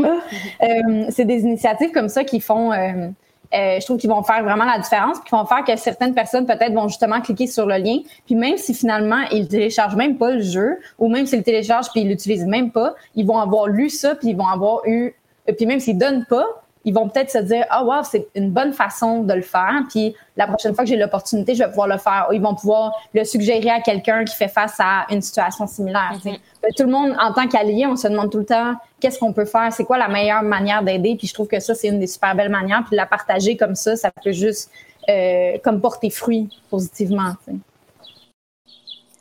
[0.00, 3.08] euh, c'est des initiatives comme ça qui font euh,
[3.52, 6.72] je trouve qu'ils vont faire vraiment la différence, puis vont faire que certaines personnes peut-être
[6.72, 10.42] vont justement cliquer sur le lien, puis même si finalement ils téléchargent même pas le
[10.42, 13.90] jeu, ou même s'ils le téléchargent puis ils l'utilisent même pas, ils vont avoir lu
[13.90, 15.14] ça, puis ils vont avoir eu,
[15.56, 16.46] puis même s'ils donnent pas,
[16.84, 19.82] ils vont peut-être se dire ah wow c'est une bonne façon de le faire.
[19.88, 22.28] Puis la prochaine fois que j'ai l'opportunité je vais pouvoir le faire.
[22.32, 26.70] Ils vont pouvoir le suggérer à quelqu'un qui fait face à une situation similaire ben,
[26.76, 29.44] tout le monde en tant qu'allié on se demande tout le temps qu'est-ce qu'on peut
[29.44, 29.72] faire?
[29.72, 31.16] C'est quoi la meilleure manière d'aider?
[31.16, 32.82] Puis je trouve que ça c'est une des super belles manières.
[32.86, 34.70] Puis la partager comme ça ça peut juste
[35.08, 37.34] euh, comme porter fruit positivement.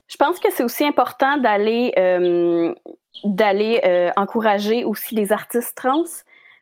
[0.07, 2.73] Je pense que c'est aussi important d'aller euh,
[3.23, 6.03] d'aller euh, encourager aussi les artistes trans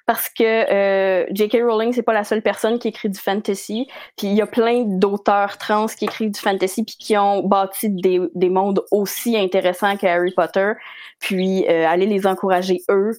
[0.07, 1.57] parce que euh, J.K.
[1.63, 4.83] Rowling c'est pas la seule personne qui écrit du fantasy, puis il y a plein
[4.85, 9.95] d'auteurs trans qui écrivent du fantasy puis qui ont bâti des, des mondes aussi intéressants
[9.97, 10.71] que Harry Potter,
[11.19, 13.11] puis aller les encourager eux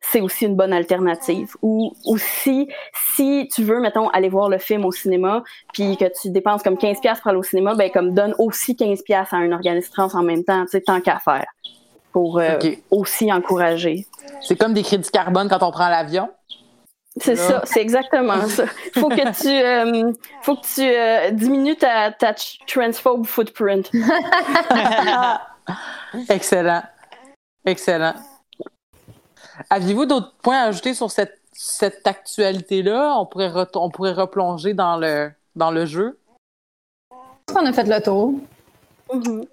[0.00, 1.56] c'est aussi une bonne alternative.
[1.62, 2.68] Ou aussi,
[3.14, 6.78] si tu veux, mettons, aller voir le film au cinéma, puis que tu dépenses comme
[6.78, 9.90] 15 pièces pour aller au cinéma, ben comme donne aussi 15 pièces à un organisme
[9.92, 11.46] trans en même temps, tu sais, tant qu'à faire,
[12.16, 12.58] pour euh,
[12.90, 14.06] aussi encourager.
[14.40, 16.30] C'est comme des crédits carbone quand on prend l'avion.
[17.18, 18.64] C'est ça, c'est exactement ça.
[18.94, 22.34] Faut que tu, euh, faut que tu euh, diminues ta, ta
[22.66, 23.90] transphobe footprint.
[26.30, 26.84] Excellent.
[27.66, 28.14] Excellent.
[29.68, 33.14] Aviez-vous d'autres points à ajouter sur cette, cette actualité-là?
[33.18, 36.18] On pourrait, on pourrait replonger dans le, dans le jeu.
[37.10, 38.32] Je pense qu'on a fait le tour.
[39.10, 39.48] Mm-hmm.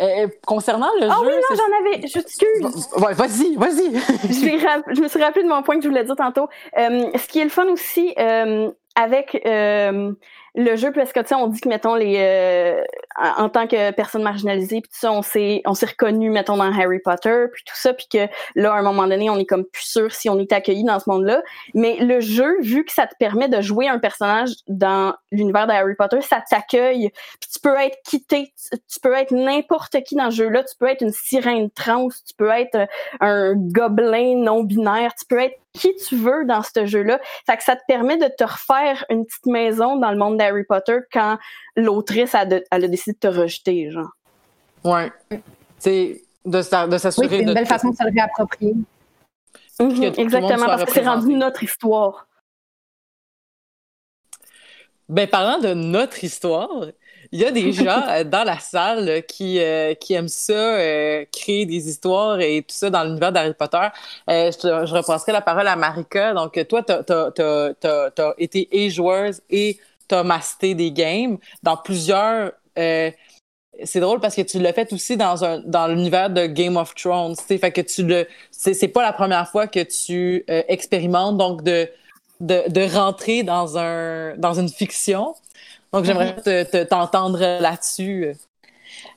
[0.00, 1.14] Euh, concernant le ah jeu.
[1.14, 2.06] Ah oui, non, j'en avais.
[2.06, 2.88] Je t'excuse.
[2.96, 3.94] Ouais, vas-y, vas-y.
[4.96, 6.48] je, me suis rappelé de mon point que je voulais dire tantôt.
[6.76, 9.44] Euh, ce qui est le fun aussi euh, avec
[10.56, 12.80] le jeu parce que tu sais on dit que mettons les euh,
[13.18, 16.72] en tant que personne marginalisée puis tout ça on s'est on s'est reconnu mettons dans
[16.72, 19.64] Harry Potter puis tout ça puis que là à un moment donné on est comme
[19.64, 21.42] plus sûr si on est accueilli dans ce monde-là.
[21.74, 25.72] Mais le jeu vu que ça te permet de jouer un personnage dans l'univers de
[25.72, 27.10] Harry Potter ça t'accueille.
[27.40, 30.62] Puis tu peux être quitté tu peux être n'importe qui dans ce jeu-là.
[30.62, 32.86] Tu peux être une sirène trans tu peux être
[33.20, 37.20] un gobelin non binaire tu peux être qui tu veux dans ce jeu-là.
[37.46, 40.64] Fait que ça te permet de te refaire une petite maison dans le monde d'Harry
[40.64, 41.38] Potter quand
[41.76, 44.10] l'autrice a, a, décidé de te rejeter, genre.
[44.84, 45.12] Ouais.
[45.78, 48.74] C'est de, de s'assurer oui, c'est une belle façon de se le réapproprier.
[50.16, 52.28] Exactement, parce que c'est rendu notre histoire.
[55.08, 56.86] Ben, parlant de notre histoire,
[57.32, 61.24] il y a des gens euh, dans la salle qui, euh, qui aiment ça, euh,
[61.32, 63.88] créer des histoires et tout ça dans l'univers d'Harry Potter.
[64.28, 66.34] je, je repasserai la parole à Marika.
[66.34, 72.52] Donc, toi, tu as, été et joueuse et tu as masté des games dans plusieurs.
[72.76, 76.94] c'est drôle parce que tu l'as fait aussi dans un dans l'univers de Game of
[76.94, 77.36] Thrones.
[77.36, 78.26] Fait que tu le.
[78.50, 81.88] C'est pas la première fois que tu expérimentes donc de,
[82.40, 85.34] de, de rentrer dans un dans une fiction.
[85.94, 88.34] Donc, j'aimerais t'entendre là-dessus.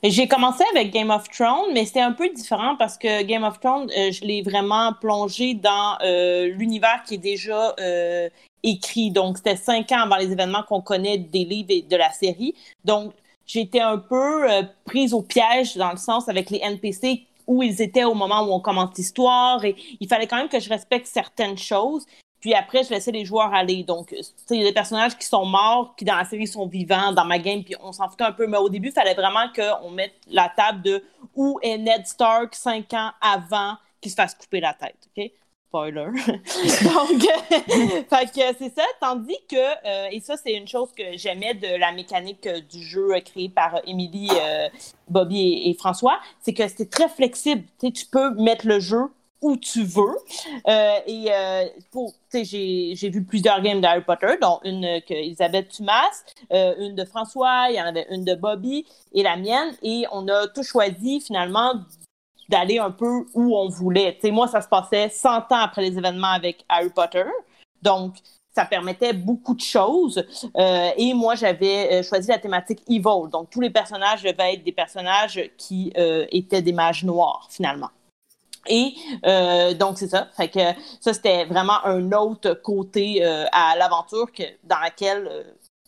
[0.04, 3.60] J'ai commencé avec Game of Thrones, mais c'était un peu différent parce que Game of
[3.60, 8.30] Thrones, euh, je l'ai vraiment plongé dans euh, l'univers qui est déjà euh,
[8.62, 9.10] écrit.
[9.10, 12.54] Donc, c'était cinq ans avant les événements qu'on connaît des livres et de la série.
[12.86, 13.14] Donc,
[13.48, 14.46] j'étais un peu
[14.86, 18.52] prise au piège dans le sens avec les NPC où ils étaient au moment où
[18.52, 22.06] on commence l'histoire et il fallait quand même que je respecte certaines choses.
[22.40, 23.84] Puis après, je laissais les joueurs aller.
[23.84, 24.14] Donc,
[24.52, 27.26] il y a des personnages qui sont morts, qui dans la série sont vivants, dans
[27.26, 28.48] ma game, puis on s'en foutait un peu.
[28.48, 31.04] Mais au début, il fallait vraiment qu'on mette la table de
[31.36, 35.10] où est Ned Stark cinq ans avant qu'il se fasse couper la tête.
[35.18, 35.32] OK?
[35.68, 36.06] Spoiler.
[36.84, 37.28] Donc,
[38.10, 38.84] c'est ça.
[39.02, 43.10] Tandis que, euh, et ça, c'est une chose que j'aimais de la mécanique du jeu
[43.26, 44.70] créé par Émilie, euh,
[45.10, 47.64] Bobby et, François, c'est que c'était très flexible.
[47.82, 49.10] tu peux mettre le jeu
[49.42, 50.18] où tu veux.
[50.68, 51.66] Euh, et euh,
[52.34, 57.68] j'ai vu plusieurs games d'Harry Potter, dont une que Elisabeth Tumas, euh, une de François,
[57.70, 59.76] il y en avait une de Bobby et la mienne.
[59.84, 61.74] Et on a tout choisi finalement
[62.50, 64.18] d'aller un peu où on voulait.
[64.22, 67.26] sais, moi, ça se passait 100 ans après les événements avec Harry Potter.
[67.82, 68.16] Donc,
[68.56, 70.26] ça permettait beaucoup de choses.
[70.56, 73.30] et moi, j'avais choisi la thématique Evil.
[73.32, 75.94] Donc, tous les personnages devaient être des personnages qui
[76.32, 77.90] étaient des mages noirs, finalement.
[78.70, 78.94] Et
[79.26, 80.28] euh, donc, c'est ça.
[80.36, 80.60] Fait que
[81.00, 84.28] ça, c'était vraiment un autre côté euh, à l'aventure
[84.64, 85.44] dans laquelle euh,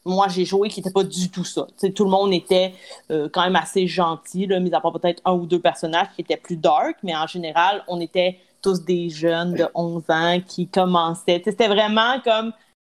[0.05, 1.67] moi, j'ai joué qui n'était pas du tout ça.
[1.93, 2.73] tout le monde était
[3.09, 6.37] quand même assez gentil, là, mis à part peut-être un ou deux personnages qui étaient
[6.37, 11.41] plus dark, mais en général, on était tous des jeunes de 11 ans qui commençaient.
[11.43, 12.53] C'était vraiment comme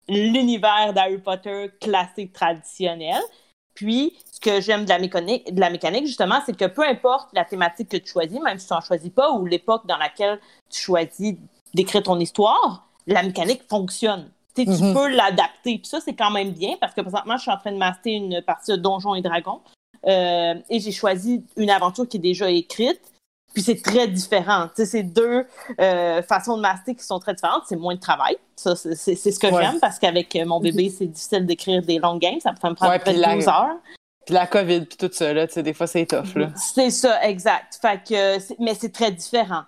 [0.09, 3.21] l'univers d'Harry Potter classique traditionnel.
[3.75, 7.29] Puis, ce que j'aime de la mécanique, de la mécanique justement, c'est que peu importe
[7.33, 10.41] la thématique que tu choisis, même si tu n'en choisis pas, ou l'époque dans laquelle
[10.71, 11.35] tu choisis
[11.75, 14.31] d'écrire ton histoire, la mécanique fonctionne.
[14.55, 14.93] Tu mm-hmm.
[14.93, 15.79] peux l'adapter.
[15.79, 18.13] Puis ça, c'est quand même bien parce que présentement, je suis en train de master
[18.15, 19.61] une partie de Donjons et Dragons.
[20.07, 23.01] Euh, et j'ai choisi une aventure qui est déjà écrite.
[23.55, 24.67] Puis c'est très différent.
[24.75, 25.47] Tu sais, c'est deux
[25.81, 27.63] euh, façons de master qui sont très différentes.
[27.69, 28.37] C'est moins de travail.
[28.57, 32.41] Ça, c'est ce que j'aime parce qu'avec mon bébé, c'est difficile d'écrire des longues games.
[32.41, 33.77] Ça peut me prendre près de 12 heures.
[34.27, 36.49] Puis la COVID, puis tout ça, là, tu sais, des fois, c'est tough, là.
[36.57, 37.79] C'est ça, exact.
[37.81, 39.65] Fait que, mais c'est très différent.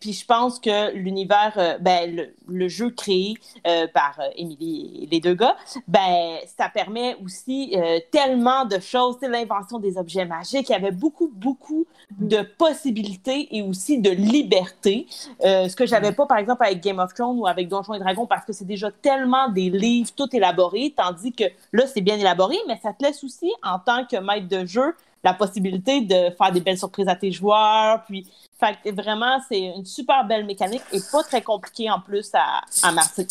[0.00, 3.34] Puis je pense que l'univers, euh, ben, le, jeu créé
[3.66, 7.74] euh, par Émilie et les deux gars, ben, ça permet aussi
[8.10, 9.16] tellement de choses.
[9.22, 11.86] L'invention des objets magiques, il y avait beaucoup, beaucoup
[12.18, 15.06] de possibilités et aussi de liberté.
[15.40, 18.26] ce que j'avais pas, par exemple, avec Game of Thrones ou avec Donjons et Dragons,
[18.26, 22.56] parce que c'est déjà tellement des livres tout élaborés, tandis que là, c'est bien élaboré,
[22.66, 26.52] mais ça te laisse aussi, en tant que maître de jeu, la possibilité de faire
[26.52, 28.02] des belles surprises à tes joueurs.
[28.04, 28.26] Puis,
[28.58, 32.92] fait vraiment, c'est une super belle mécanique et pas très compliquée en plus à, à
[32.92, 33.26] marquer.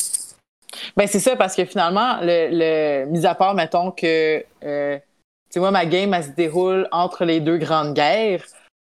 [0.95, 5.03] Ben c'est ça, parce que finalement, le, le mis à part, mettons que, euh, tu
[5.49, 8.43] sais, moi, ma game, elle se déroule entre les deux grandes guerres.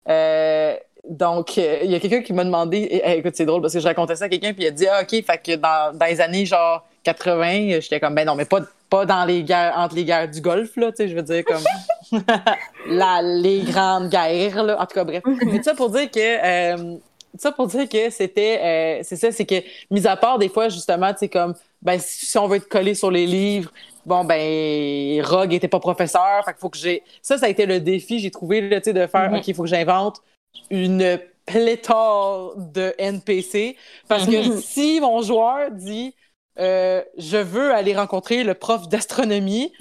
[0.09, 0.75] Euh,
[1.09, 3.87] donc, euh, il y a quelqu'un qui m'a demandé, écoute, c'est drôle parce que je
[3.87, 6.21] racontais ça à quelqu'un, puis il a dit, ah, OK, fait que dans, dans les
[6.21, 10.05] années genre 80, j'étais comme, ben non, mais pas, pas dans les guerres, entre les
[10.05, 11.63] guerres du Golfe, là, tu sais, je veux dire, comme
[12.87, 14.81] la, les grandes guerres, là.
[14.81, 15.23] En tout cas, bref.
[15.25, 15.51] Mhm.
[15.51, 16.97] Mais ça pour dire que, euh,
[17.37, 19.55] ça pour dire que c'était, euh, c'est ça, c'est que,
[19.91, 22.95] mis à part des fois, justement, tu sais, comme, ben, si on veut être collé
[22.95, 23.71] sur les livres,
[24.05, 27.65] bon, ben, Rogue était pas professeur, fait qu'il faut que j'ai, ça, ça a été
[27.65, 29.37] le défi, j'ai trouvé, tu sais, de faire, mhm.
[29.37, 30.21] OK, il faut que j'invente
[30.69, 33.75] une pléthore de NPC,
[34.07, 34.61] parce que mhm.
[34.61, 36.15] si mon joueur dit,
[36.59, 39.71] euh, je veux aller rencontrer le prof d'astronomie.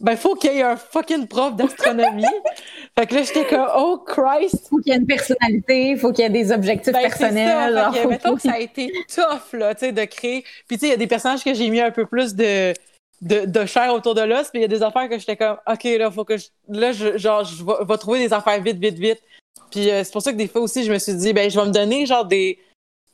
[0.00, 2.24] Ben, faut qu'il y ait un fucking prof d'astronomie.
[2.98, 4.68] fait que là, j'étais comme, oh Christ!
[4.68, 7.74] Faut qu'il y ait une personnalité, faut qu'il y ait des objectifs ben, personnels.
[7.74, 7.92] Ça.
[7.92, 10.44] Fait que, mettons que ça a été tough, là, tu sais, de créer.
[10.66, 12.72] Puis, tu sais, il y a des personnages que j'ai mis un peu plus de,
[13.20, 15.58] de, de chair autour de l'os, puis il y a des affaires que j'étais comme,
[15.66, 18.98] OK, là, faut que je, là, je, genre, je vais, trouver des affaires vite, vite,
[18.98, 19.22] vite.
[19.70, 21.58] Puis, euh, c'est pour ça que des fois aussi, je me suis dit, ben, je
[21.58, 22.58] vais me donner, genre, des,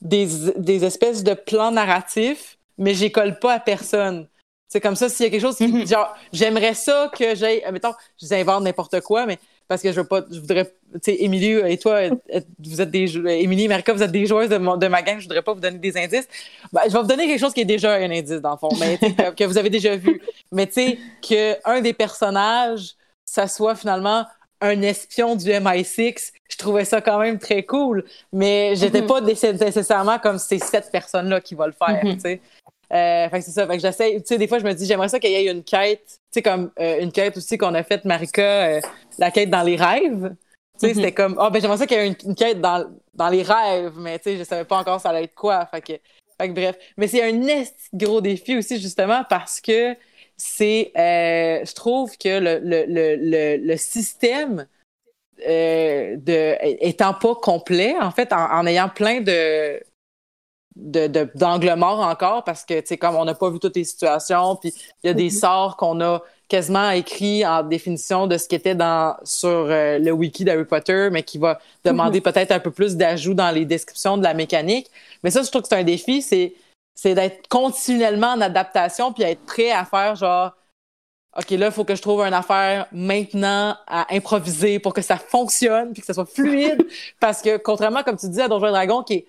[0.00, 4.28] des, des espèces de plans narratifs mais j'y colle pas à personne.
[4.68, 5.86] C'est comme ça, s'il y a quelque chose qui, mhm.
[5.86, 10.06] genre, j'aimerais ça que j'aille, mettons, je invente n'importe quoi, mais parce que je veux
[10.06, 12.00] pas, je voudrais, tu sais, Émilie et toi,
[12.58, 15.24] vous êtes des, Émilie et Marika, vous êtes des joueuses de, de ma gang, je
[15.24, 16.28] voudrais pas vous donner des indices.
[16.72, 18.68] Ben, je vais vous donner quelque chose qui est déjà un indice, dans le fond,
[18.78, 20.20] mais que, vous avez déjà vu.
[20.52, 24.24] Mais tu sais, qu'un des personnages, ça soit finalement
[24.60, 29.06] un espion du MI6, je trouvais ça quand même très cool, mais j'étais mhm.
[29.06, 32.14] pas nécessairement comme ces sept personnes-là qui vont le faire, mhm.
[32.14, 32.40] tu sais.
[32.92, 33.66] Euh, fait que c'est ça.
[33.66, 35.50] Fait que j'essaie, tu sais, des fois, je me dis, j'aimerais ça qu'il y ait
[35.50, 38.80] une quête, tu sais, comme euh, une quête aussi qu'on a faite, Marika, euh,
[39.18, 40.34] la quête dans les rêves.
[40.78, 41.14] Tu sais, c'était mhm.
[41.14, 44.18] comme, oh, ben, j'aimerais ça qu'il y ait une, quête dans, dans les rêves, mais
[44.18, 45.66] tu sais, je savais pas encore ça allait être quoi.
[45.66, 45.92] Fait que,
[46.40, 46.76] fait que bref.
[46.96, 49.96] Mais c'est un gros défi aussi, justement, parce que
[50.36, 54.66] c'est, je trouve que le, le, le, le système,
[55.38, 59.80] de, étant pas complet, en fait, en ayant plein de,
[60.76, 64.56] d'angle mort encore parce que, tu sais, comme on n'a pas vu toutes les situations,
[64.56, 65.40] puis il y a des mm-hmm.
[65.40, 70.12] sorts qu'on a quasiment écrits en définition de ce qui était dans, sur euh, le
[70.12, 72.22] wiki d'Harry Potter, mais qui va demander mm-hmm.
[72.22, 74.90] peut-être un peu plus d'ajout dans les descriptions de la mécanique.
[75.24, 76.54] Mais ça, je trouve que c'est un défi, c'est,
[76.94, 80.52] c'est d'être continuellement en adaptation puis être prêt à faire genre,
[81.36, 85.16] OK, là, il faut que je trouve une affaire maintenant à improviser pour que ça
[85.16, 86.86] fonctionne puis que ça soit fluide.
[87.20, 89.26] parce que, contrairement, comme tu disais à Donjons Dragon, qui est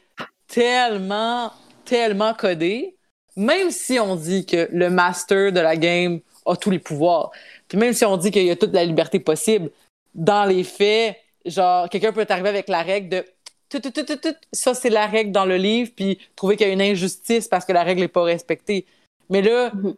[0.48, 1.52] tellement,
[1.86, 2.96] tellement codé,
[3.36, 7.32] même si on dit que le master de la game a tous les pouvoirs,
[7.68, 9.70] puis même si on dit qu'il y a toute la liberté possible,
[10.16, 13.26] dans les faits, genre, quelqu'un peut arriver avec la règle de
[13.70, 16.70] tout, tout, tout, tout, ça c'est la règle dans le livre, puis trouver qu'il y
[16.70, 18.86] a une injustice parce que la règle n'est pas respectée.
[19.30, 19.96] Mais là, mm-hmm.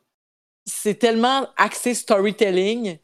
[0.66, 2.98] c'est tellement axé storytelling.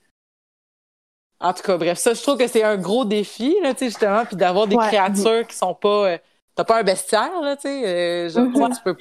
[1.39, 4.36] En tout cas, bref, ça, je trouve que c'est un gros défi, là, justement, puis
[4.36, 6.13] d'avoir des créatures qui sont pas.
[6.13, 6.17] Euh,
[6.55, 7.81] T'as pas un bestiaire, là, tu sais?
[7.85, 8.95] Euh, mm tu peux.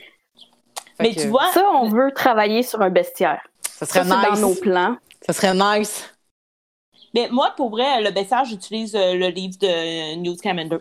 [1.00, 1.52] Mais tu vois.
[1.52, 3.42] Ça, on veut travailler sur un bestiaire.
[3.62, 4.40] Ça serait nice.
[4.40, 4.96] dans nos plans.
[5.26, 6.10] Ça serait nice.
[7.14, 10.78] Mais moi, pour vrai, le bestiaire, j'utilise euh, le livre de News Commander.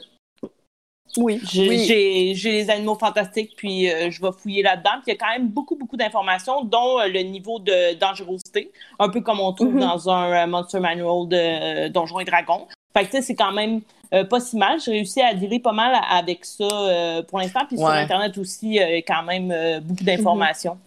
[1.18, 1.40] Oui.
[1.44, 4.94] J'ai les animaux fantastiques, puis euh, je vais fouiller là-dedans.
[5.04, 9.10] Puis il y a quand même beaucoup, beaucoup d'informations, dont le niveau de dangerosité, un
[9.10, 9.80] peu comme on trouve mm-hmm.
[9.80, 12.68] dans un Monster Manual de Donjons et Dragons.
[12.96, 13.82] Fait que c'est quand même
[14.14, 14.80] euh, pas si mal.
[14.80, 17.62] J'ai réussi à dealer pas mal avec ça euh, pour l'instant.
[17.68, 20.78] Puis sur Internet aussi, euh, quand même beaucoup d'informations.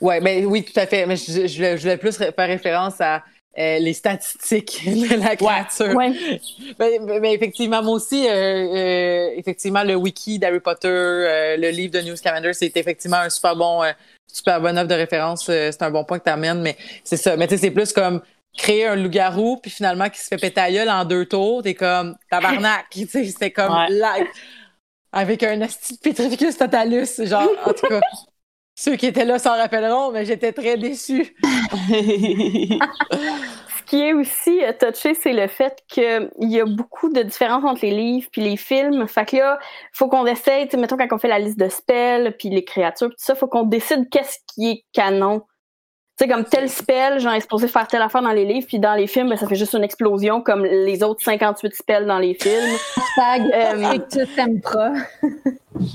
[0.00, 1.06] Ouais, mais oui, tout à fait.
[1.06, 3.22] Mais je, je, voulais plus faire référence à
[3.56, 5.94] les statistiques de la créature.
[5.94, 6.12] Ouais.
[6.78, 12.76] Mais, effectivement, moi aussi, effectivement, le wiki d'Harry Potter, le livre de News Calendar, c'est
[12.76, 13.82] effectivement un super bon,
[14.26, 15.46] super bonne œuvre de référence.
[15.46, 17.36] c'est un bon point que tu amènes, mais c'est ça.
[17.36, 18.20] Mais tu sais, c'est plus comme
[18.56, 22.16] créer un loup-garou, puis finalement qui se fait péter à en deux tours, t'es comme
[22.30, 24.28] tabarnak, tu sais, c'était comme ouais.
[25.12, 28.00] Avec un asti Petrificus totalus, genre, en tout cas.
[28.78, 31.34] Ceux qui étaient là s'en rappelleront, mais j'étais très déçue.
[31.42, 32.78] Ce
[33.86, 37.86] qui est aussi euh, touché, c'est le fait qu'il y a beaucoup de différences entre
[37.86, 39.08] les livres puis les films.
[39.08, 39.58] Fait que là,
[39.92, 43.14] faut qu'on essaye, mettons quand on fait la liste de spells puis les créatures tout
[43.16, 45.46] ça, faut qu'on décide qu'est-ce qui est canon.
[46.18, 48.78] Tu sais, comme tel spell, genre, est supposé faire telle affaire dans les livres, puis
[48.78, 52.18] dans les films, ben, ça fait juste une explosion comme les autres 58 spells dans
[52.18, 52.74] les films.
[53.18, 54.94] Hashtag euh, tu t'aimes pas.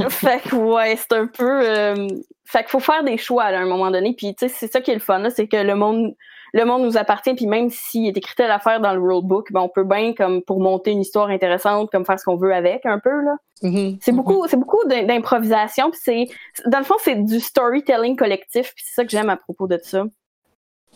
[0.10, 1.62] fait que, ouais, c'est un peu...
[1.64, 2.08] Euh,
[2.46, 4.80] fait qu'il faut faire des choix, à un moment donné, puis tu sais, c'est ça
[4.80, 6.14] qui est le fun, là, c'est que le monde
[6.54, 9.62] le monde nous appartient, puis même s'il est écrit telle affaire dans le rulebook, ben
[9.62, 12.86] on peut bien comme pour monter une histoire intéressante, comme faire ce qu'on veut avec
[12.86, 13.36] un peu là.
[13.64, 13.98] Mm-hmm.
[14.02, 14.50] C'est beaucoup, mm-hmm.
[14.50, 16.28] c'est beaucoup d'improvisation, puis c'est
[16.66, 19.80] dans le fond c'est du storytelling collectif, puis c'est ça que j'aime à propos de
[19.82, 20.06] ça.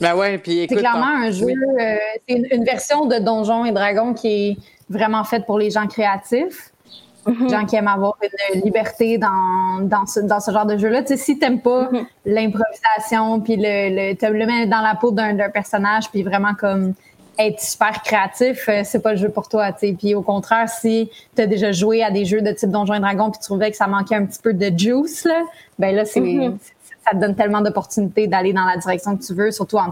[0.01, 1.95] Ben ouais, puis C'est clairement un jeu, euh,
[2.27, 4.57] c'est une, version de Donjons et Dragons qui est
[4.89, 6.73] vraiment faite pour les gens créatifs.
[7.25, 8.17] Mm gens qui aiment avoir
[8.53, 11.01] une liberté dans, dans, ce, dans ce genre de jeu-là.
[11.01, 12.05] Tu sais, si t'aimes pas mm-hmm.
[12.25, 16.93] l'improvisation, puis le, le, te le mettre dans la peau d'un personnage, puis vraiment comme
[17.37, 19.71] être super créatif, euh, c'est pas le jeu pour toi.
[19.73, 19.95] Tu sais.
[19.97, 22.99] Puis au contraire, si tu as déjà joué à des jeux de type Donjons et
[22.99, 25.43] Dragons, puis tu trouvais que ça manquait un petit peu de juice, là,
[25.79, 26.57] ben là, c'est, mm-hmm.
[27.05, 29.91] ça te donne tellement d'opportunités d'aller dans la direction que tu veux, surtout en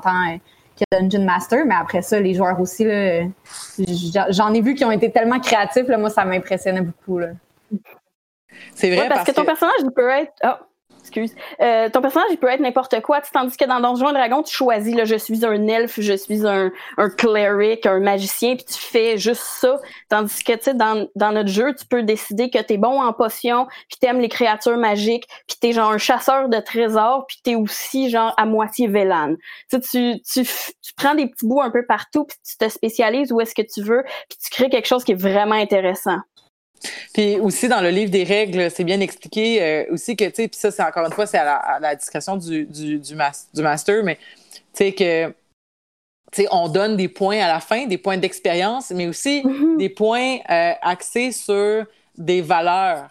[0.77, 2.85] que Dungeon Master, mais après ça, les joueurs aussi,
[4.29, 7.19] j'en ai vu qui ont été tellement créatifs, là, moi, ça m'impressionnait beaucoup.
[8.75, 9.09] C'est vrai.
[9.09, 10.33] parce, que ton personnage, il peut être.
[10.43, 10.63] Oh.
[11.61, 14.53] Euh, ton personnage, il peut être n'importe quoi, tandis que dans Donjons et Dragons, tu
[14.53, 18.79] choisis, là, je suis un elfe, je suis un, un cleric, un magicien, puis tu
[18.79, 19.79] fais juste ça.
[20.09, 23.13] Tandis que, tu sais, dans, dans notre jeu, tu peux décider que t'es bon en
[23.13, 27.55] potions, puis t'aimes les créatures magiques, puis t'es genre un chasseur de trésors, puis t'es
[27.55, 29.35] aussi genre à moitié Vélan.
[29.69, 33.31] Tu, tu, tu, tu prends des petits bouts un peu partout, puis tu te spécialises
[33.31, 36.17] où est-ce que tu veux, puis tu crées quelque chose qui est vraiment intéressant.
[37.13, 40.47] Puis aussi dans le livre des règles, c'est bien expliqué euh, aussi que, tu sais,
[40.47, 44.15] puis ça, c'est encore une fois, c'est à la, discrétion du, du, du, master, mais
[44.15, 48.91] tu sais que, tu sais, on donne des points à la fin, des points d'expérience,
[48.91, 49.77] mais aussi mm-hmm.
[49.77, 51.85] des points euh, axés sur
[52.17, 53.09] des valeurs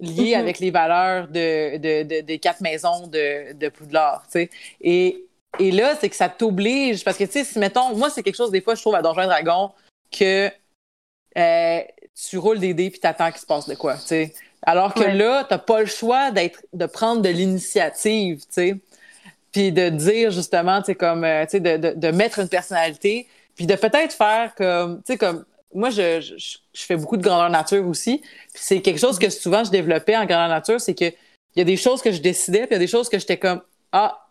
[0.00, 0.38] liées mm-hmm.
[0.38, 4.50] avec les valeurs de, de, des quatre maisons de, de Poudlard, tu sais.
[4.80, 5.24] Et,
[5.58, 8.36] et là, c'est que ça t'oblige, parce que, tu sais, si, mettons, moi, c'est quelque
[8.36, 9.70] chose, des fois, je trouve à Donjons Dragon
[10.10, 10.50] que
[11.36, 11.80] euh,
[12.14, 14.34] tu roules des dés puis t'attends qu'il se passe de quoi, tu sais.
[14.62, 18.76] Alors que là, t'as pas le choix d'être, de prendre de l'initiative, tu sais.
[19.52, 22.48] Puis de dire justement, tu sais, comme, euh, tu sais, de, de, de, mettre une
[22.48, 25.44] personnalité, puis de peut-être faire comme, tu sais, comme,
[25.74, 28.18] moi, je, je, je, fais beaucoup de grandeur nature aussi.
[28.18, 31.06] Puis c'est quelque chose que souvent je développais en grandeur nature, c'est que
[31.56, 33.18] il y a des choses que je décidais, puis il y a des choses que
[33.18, 33.60] j'étais comme,
[33.92, 34.24] ah,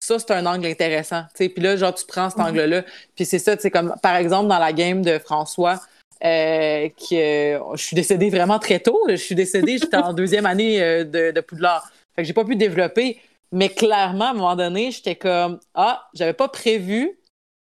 [0.00, 1.22] ça, c'est un angle intéressant.
[1.34, 2.84] Tu sais, puis là, genre, tu prends cet angle-là.
[3.14, 5.80] Puis c'est ça, tu sais, comme, par exemple, dans la game de François,
[6.22, 8.98] euh, que je suis décédée vraiment très tôt.
[9.08, 11.90] Je suis décédée, j'étais en deuxième année euh, de, de Poudlard.
[12.14, 13.20] Fait que j'ai pas pu développer.
[13.52, 17.18] Mais clairement, à un moment donné, j'étais comme Ah, j'avais pas prévu,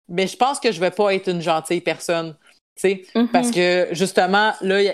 [0.09, 2.35] mais je pense que je vais pas être une gentille personne.
[2.83, 3.27] mm-hmm.
[3.27, 4.93] Parce que justement, là,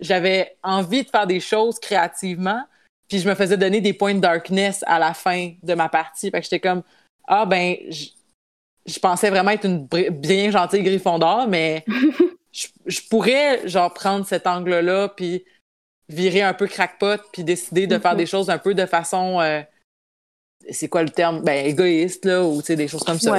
[0.00, 2.62] j'avais envie de faire des choses créativement,
[3.08, 6.30] puis je me faisais donner des points de darkness à la fin de ma partie.
[6.30, 6.82] Fait que j'étais comme
[7.26, 7.76] Ah ben
[8.86, 11.84] je pensais vraiment être une bien gentille Griffon d'or, mais
[12.86, 15.44] je, pourrais genre prendre cet angle-là puis
[16.08, 18.18] virer un peu crackpot puis décider de faire mhm.
[18.18, 19.62] des choses un peu de façon euh,
[20.70, 21.42] c'est quoi le terme?
[21.42, 23.34] Ben égoïste là ou tu sais des choses comme ça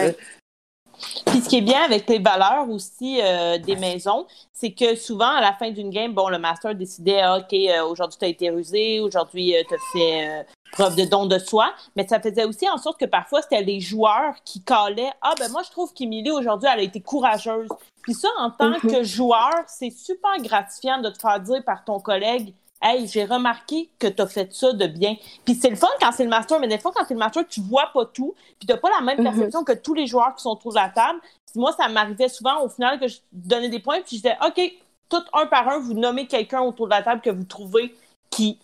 [1.25, 5.29] Puis ce qui est bien avec les valeurs aussi euh, des maisons, c'est que souvent
[5.29, 8.29] à la fin d'une game, bon, le master décidait, ah, OK, euh, aujourd'hui tu as
[8.29, 12.67] été rusé, aujourd'hui tu as fait preuve de don de soi, mais ça faisait aussi
[12.69, 16.31] en sorte que parfois c'était les joueurs qui callaient, ah ben moi je trouve qu'Emilie
[16.31, 17.69] aujourd'hui elle a été courageuse.
[18.07, 18.79] Puis ça, en tant mhm.
[18.79, 23.89] que joueur, c'est super gratifiant de te faire dire par ton collègue Hey, j'ai remarqué
[23.97, 25.15] que tu as fait ça de bien.
[25.45, 27.47] Puis c'est le fun quand c'est le master, mais des fois, quand c'est le master,
[27.47, 29.23] tu vois pas tout, puis tu pas la même mhm.
[29.23, 31.19] perception que tous les joueurs qui sont autour de la table.
[31.55, 34.61] moi, ça m'arrivait souvent au final que je donnais des points, puis je disais OK,
[35.09, 37.95] tout un par un, vous nommez quelqu'un autour de la table que vous trouvez
[38.29, 38.59] qui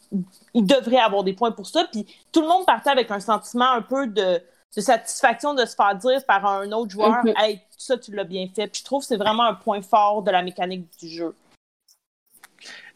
[0.53, 1.85] il devrait avoir des points pour ça.
[1.91, 4.41] Puis tout le monde partait avec un sentiment un peu de
[4.75, 7.33] de satisfaction de se faire dire par un autre joueur mhm.
[7.37, 8.67] Hey, ça, tu l'as bien fait.
[8.67, 11.35] Puis je trouve que c'est vraiment un point fort de la mécanique du jeu.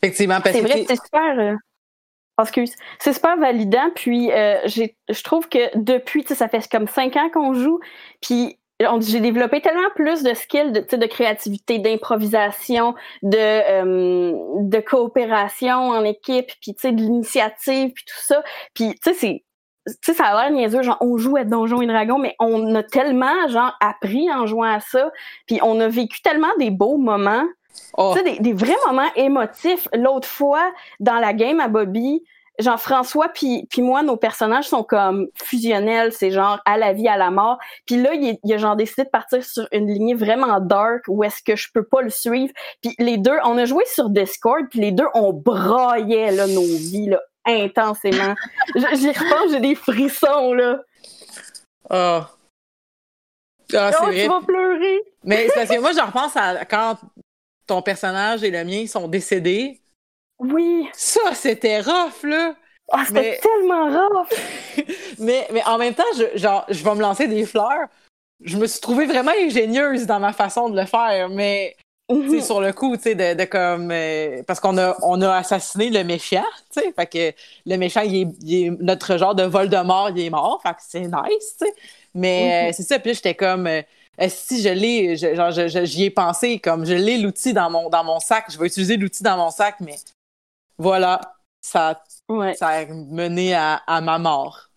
[0.02, 1.40] Effectivement, C'est vrai, c'est super.
[1.40, 1.56] Euh,
[2.38, 2.74] oh, excuse.
[3.00, 3.90] C'est super validant.
[3.96, 7.80] Puis euh, je trouve que depuis, ça fait comme cinq ans qu'on joue.
[8.22, 8.60] Puis
[9.00, 12.94] j'ai développé tellement plus de skills de, de créativité, d'improvisation,
[13.24, 18.44] de, euh, de coopération en équipe, puis de l'initiative, puis tout ça.
[18.74, 19.44] Puis tu sais, c'est
[19.88, 22.76] tu sais, ça a l'air niaiseux, genre, on joue à Donjons et Dragons, mais on
[22.76, 25.12] a tellement, genre, appris en jouant à ça,
[25.46, 27.46] puis on a vécu tellement des beaux moments,
[27.98, 28.14] oh.
[28.16, 29.88] tu sais, des, vrais moments émotifs.
[29.94, 32.24] L'autre fois, dans la game à Bobby,
[32.60, 36.12] Jean-François puis puis moi nos personnages sont comme fusionnels.
[36.12, 37.60] C'est genre à la vie à la mort.
[37.86, 41.24] Puis là il, il, a genre décidé de partir sur une lignée vraiment dark où
[41.24, 42.52] est-ce que je peux pas le suivre.
[42.82, 46.66] Puis les deux on a joué sur Discord puis les deux on braillait là nos
[46.66, 48.34] vies là intensément.
[48.76, 50.80] J'y repense j'ai des frissons là.
[51.90, 52.22] Oh.
[53.76, 55.02] Ah, oh, tu vas pleurer.
[55.24, 56.98] Mais c'est parce que moi je repense à quand
[57.68, 59.82] ton personnage et le mien sont décédés
[60.40, 60.88] oui.
[60.94, 62.56] Ça, c'était rough, là.
[62.92, 64.30] Ah, c'était tellement rough.
[65.20, 67.88] mais, mais en même temps, je, genre, je vais me lancer des fleurs.
[68.44, 71.76] Je me suis trouvée vraiment ingénieuse dans ma façon de le faire, mais
[72.10, 75.36] mm sur le coup, tu sais, de, de, comme euh, parce qu'on a on a
[75.36, 79.36] assassiné le méchant, tu sais, fait que le méchant, il est, il est, notre genre
[79.36, 81.74] de vol de mort, il est mort, fait que c'est nice, tu sais.
[82.14, 83.82] Mais euh, c'est ça, puis j'étais comme euh,
[84.28, 85.16] si je l'ai,
[85.86, 88.98] j'y ai pensé, comme je l'ai l'outil dans mon, dans mon sac, je vais utiliser
[88.98, 89.96] l'outil dans mon sac, mais
[90.78, 91.22] voilà,
[91.62, 92.02] ça,
[92.56, 94.70] ça a mené à, ma mort.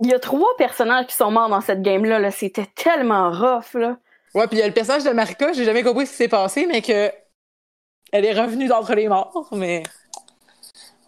[0.00, 2.20] Il y a trois personnages qui sont morts dans cette game-là.
[2.20, 3.74] -là, C'était tellement rough.
[3.74, 3.96] Là.
[4.34, 6.28] Ouais, puis il y a le personnage de Marika, j'ai jamais compris ce qui s'est
[6.28, 7.10] passé, mais que
[8.12, 9.82] elle est revenue d'entre les morts, mais.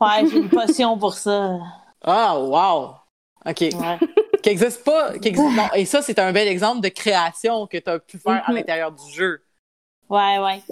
[0.00, 1.58] Ouais, j'ai une potion pour ça.
[2.02, 2.94] Ah, wow!
[3.46, 3.60] OK.
[3.60, 3.98] Ouais.
[4.42, 5.18] Qui existe pas.
[5.18, 5.56] Qui existe...
[5.56, 5.68] Non.
[5.74, 8.54] Et ça, c'est un bel exemple de création que tu as pu faire à mm-hmm.
[8.54, 9.42] l'intérieur du jeu.
[10.08, 10.62] Ouais, ouais.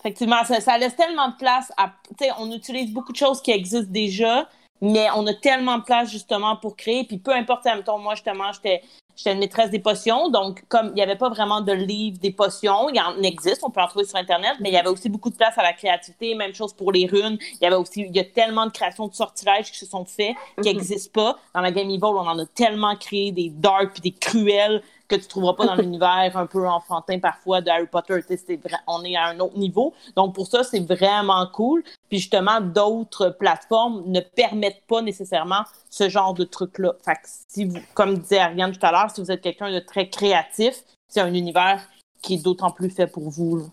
[0.00, 1.92] Effectivement, ça, laisse tellement de place à.
[2.18, 4.48] Tu sais, on utilise beaucoup de choses qui existent déjà,
[4.80, 7.04] mais on a tellement de place justement pour créer.
[7.04, 8.82] Puis peu importe, temps, moi justement, j'étais
[9.16, 12.30] j'étais une maîtresse des potions, donc comme il n'y avait pas vraiment de livre des
[12.30, 15.08] potions, il en existe, on peut en trouver sur Internet, mais il y avait aussi
[15.08, 17.38] beaucoup de place à la créativité, même chose pour les runes.
[17.54, 20.04] Il y avait aussi, il y a tellement de créations de sortilèges qui se sont
[20.04, 21.32] faits, qui n'existent mm-hmm.
[21.32, 21.38] pas.
[21.54, 25.26] Dans la Game Evil, on en a tellement créé des dark des cruels que tu
[25.26, 28.14] trouveras pas dans l'univers un peu enfantin parfois de Harry Potter.
[28.14, 29.94] Vrai, on est à un autre niveau.
[30.16, 31.82] Donc pour ça, c'est vraiment cool.
[32.08, 36.94] Puis justement, d'autres plateformes ne permettent pas nécessairement ce genre de truc-là.
[37.04, 39.78] Fait que si vous, comme disait Ariane tout à l'heure, si vous êtes quelqu'un de
[39.78, 41.80] très créatif, c'est un univers
[42.22, 43.70] qui est d'autant plus fait pour vous.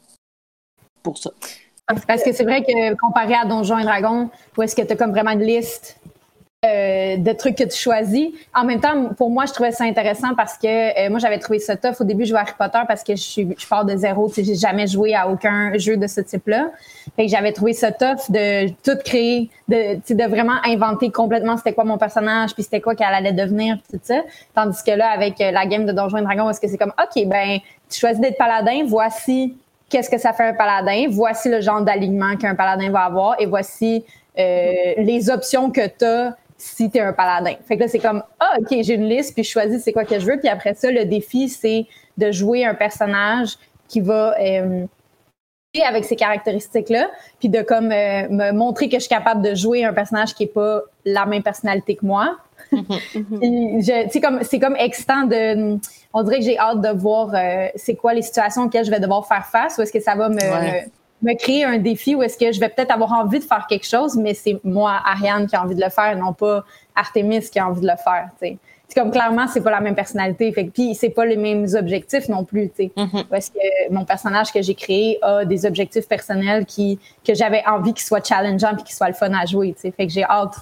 [1.01, 1.31] pour ça.
[2.07, 4.95] Parce que c'est vrai que comparé à Donjons et Dragons, où est-ce que tu as
[4.95, 5.99] comme vraiment une liste
[6.63, 8.29] euh, de trucs que tu choisis.
[8.55, 11.59] En même temps, pour moi, je trouvais ça intéressant parce que euh, moi, j'avais trouvé
[11.59, 11.95] ça tough.
[11.99, 14.29] Au début, je jouais à Harry Potter parce que je, suis, je pars de zéro.
[14.29, 16.71] Tu sais, j'ai jamais joué à aucun jeu de ce type-là.
[17.17, 21.11] Fait que j'avais trouvé ça tough de tout créer, de, tu sais, de vraiment inventer
[21.11, 24.21] complètement c'était quoi mon personnage, puis c'était quoi qu'elle allait devenir, tout ça.
[24.55, 26.93] Tandis que là, avec euh, la game de Donjons et Dragons, est-ce que c'est comme,
[26.97, 27.59] OK, ben,
[27.89, 29.57] tu choisis d'être paladin, voici
[29.89, 33.45] qu'est-ce que ça fait un paladin, voici le genre d'alignement qu'un paladin va avoir, et
[33.45, 34.05] voici
[34.35, 37.55] les options que tu as si tu es un paladin.
[37.67, 40.05] Fait que là, c'est comme, ah, OK, j'ai une liste, puis je choisis c'est quoi
[40.05, 40.39] que je veux.
[40.39, 41.85] Puis après ça, le défi, c'est
[42.17, 43.57] de jouer un personnage
[43.89, 44.85] qui va euh,
[45.85, 47.09] avec ces caractéristiques-là,
[47.39, 50.43] puis de comme euh, me montrer que je suis capable de jouer un personnage qui
[50.43, 52.37] est pas la même personnalité que moi.
[52.71, 55.77] c'est comme c'est comme excitant de
[56.13, 58.99] on dirait que j'ai hâte de voir euh, c'est quoi les situations auxquelles je vais
[58.99, 60.89] devoir faire face ou est-ce que ça va me, me
[61.31, 64.15] créer un défi où est-ce que je vais peut-être avoir envie de faire quelque chose,
[64.15, 66.63] mais c'est moi, Ariane, qui a envie de le faire, non pas
[66.95, 68.29] Artemis qui a envie de le faire.
[68.39, 70.51] C'est comme clairement, c'est pas la même personnalité.
[70.51, 72.65] Fait puis c'est pas les mêmes objectifs non plus.
[72.77, 73.23] Mm-hmm.
[73.25, 77.93] Parce que mon personnage que j'ai créé a des objectifs personnels qui que j'avais envie
[77.93, 79.73] qu'ils soient challengeants puis qu'ils soient le fun à jouer.
[79.79, 80.55] Fait que j'ai hâte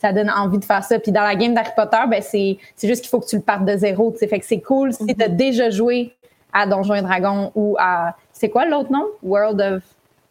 [0.00, 0.98] ça donne envie de faire ça.
[0.98, 3.64] Puis dans la game d'Harry Potter, ben c'est, juste qu'il faut que tu le partes
[3.64, 4.12] de zéro.
[4.12, 5.36] Fait que c'est cool si tu as mm-hmm.
[5.36, 6.14] déjà joué
[6.52, 8.14] à Donjons et Dragons ou à.
[8.32, 9.06] C'est quoi l'autre nom?
[9.22, 9.82] World of.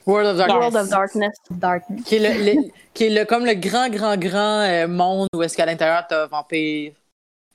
[0.06, 0.60] World of Darkness.
[0.60, 1.38] World of Darkness.
[1.52, 2.04] Darkness.
[2.04, 2.62] Qui est, le,
[2.94, 6.28] qui est le, comme le grand, grand, grand euh, monde où est-ce qu'à l'intérieur, t'as
[6.28, 6.94] vampire,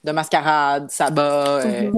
[0.04, 1.90] de mascarade, sabbat, euh,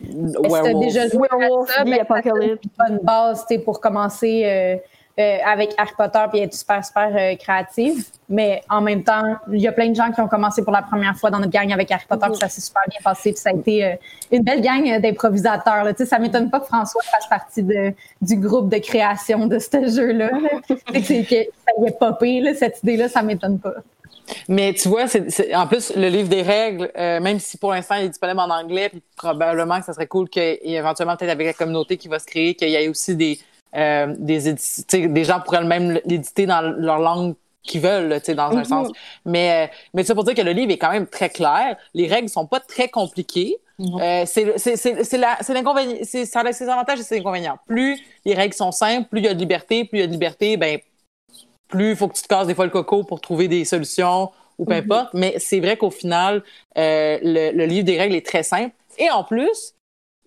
[0.00, 0.80] werewolf.
[0.80, 2.62] déjà joué werewolf, ça, mais apocalypse.
[2.64, 4.80] Une bonne base pour commencer
[5.20, 8.06] euh, euh, avec Harry Potter puis être super, super euh, créative.
[8.28, 10.82] Mais en même temps, il y a plein de gens qui ont commencé pour la
[10.82, 13.40] première fois dans notre gang avec Harry Potter, puis ça s'est super bien passé, puis
[13.40, 13.94] ça a été euh,
[14.30, 15.86] une belle gang d'improvisateurs.
[15.88, 17.92] Tu sais, ça m'étonne pas que François fasse partie de,
[18.22, 20.30] du groupe de création de ce jeu-là.
[21.02, 23.74] c'est que ça y est popé, là, cette idée-là, ça m'étonne pas.
[24.48, 28.04] Mais tu vois, c'est, en plus, le livre des règles, même si pour l'instant il
[28.04, 31.32] est disponible en anglais, puis probablement que ça serait cool qu'il y ait éventuellement peut-être
[31.32, 33.40] avec la communauté qui va se créer, qu'il y ait aussi des,
[33.76, 34.54] euh, des,
[35.08, 38.64] des gens pourraient même l'éditer dans leur langue qu'ils veulent, dans un mm-hmm.
[38.64, 38.88] sens.
[39.24, 41.76] Mais, euh, mais ça pour dire que le livre est quand même très clair.
[41.94, 43.56] Les règles sont pas très compliquées.
[43.80, 44.58] Euh, c'est.
[44.58, 47.58] Ça a ses avantages et ses inconvénients.
[47.66, 49.84] Plus les règles sont simples, plus il y a de liberté.
[49.84, 50.78] Plus il y a de liberté, ben,
[51.68, 54.30] plus il faut que tu te casses des fois le coco pour trouver des solutions
[54.58, 54.78] ou peu mm-hmm.
[54.78, 55.14] importe.
[55.14, 56.42] Mais c'est vrai qu'au final,
[56.76, 58.74] le, le livre des règles est très simple.
[58.98, 59.74] Et en plus,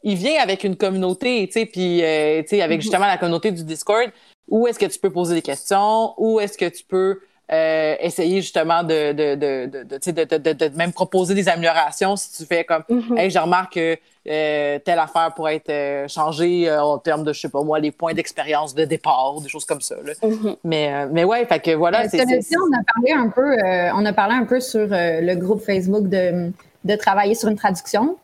[0.03, 2.81] il vient avec une communauté, tu sais, puis euh, tu sais, avec mhm.
[2.81, 4.09] justement la communauté du Discord,
[4.47, 7.19] où est-ce que tu peux poser des questions, où est-ce que tu peux
[7.51, 12.63] euh, essayer justement de, de, de, de, de, même proposer des améliorations si tu fais
[12.63, 13.19] comme mm-hmm.
[13.19, 13.97] hey, je remarque que
[14.29, 17.91] euh, telle affaire pourrait être euh, changée en termes de, je sais pas moi, les
[17.91, 19.95] points d'expérience de départ, des choses comme ça.
[19.95, 20.55] Mm-hmm.
[20.63, 22.07] Mais, mais ouais, fait que voilà.
[22.07, 23.57] c'est, on a parlé un peu,
[23.93, 26.49] on a parlé un peu sur le groupe Facebook de,
[26.85, 28.17] de travailler sur une traduction.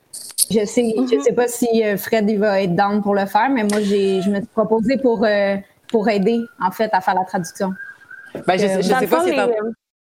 [0.52, 1.22] Je sais, je mm-hmm.
[1.22, 4.30] sais pas si Fred il va être down pour le faire, mais moi j'ai, je
[4.30, 5.26] me suis proposé pour,
[5.90, 7.74] pour aider en fait à faire la traduction.
[8.48, 9.34] Ben, je, ne sais pas si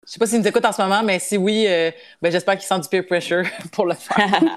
[0.07, 1.91] je sais pas s'il nous écoute en ce moment, mais si oui, euh,
[2.23, 3.43] ben, j'espère qu'il sent du peer pressure
[3.73, 4.41] pour le faire.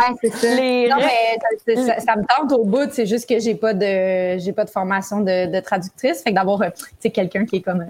[0.00, 0.48] Oui, c'est ça.
[0.48, 2.90] Non, mais ça, me tente au bout.
[2.90, 6.22] C'est juste que j'ai pas de j'ai pas de formation de, traductrice.
[6.22, 6.70] Fait que d'avoir euh,
[7.12, 7.86] quelqu'un qui est comme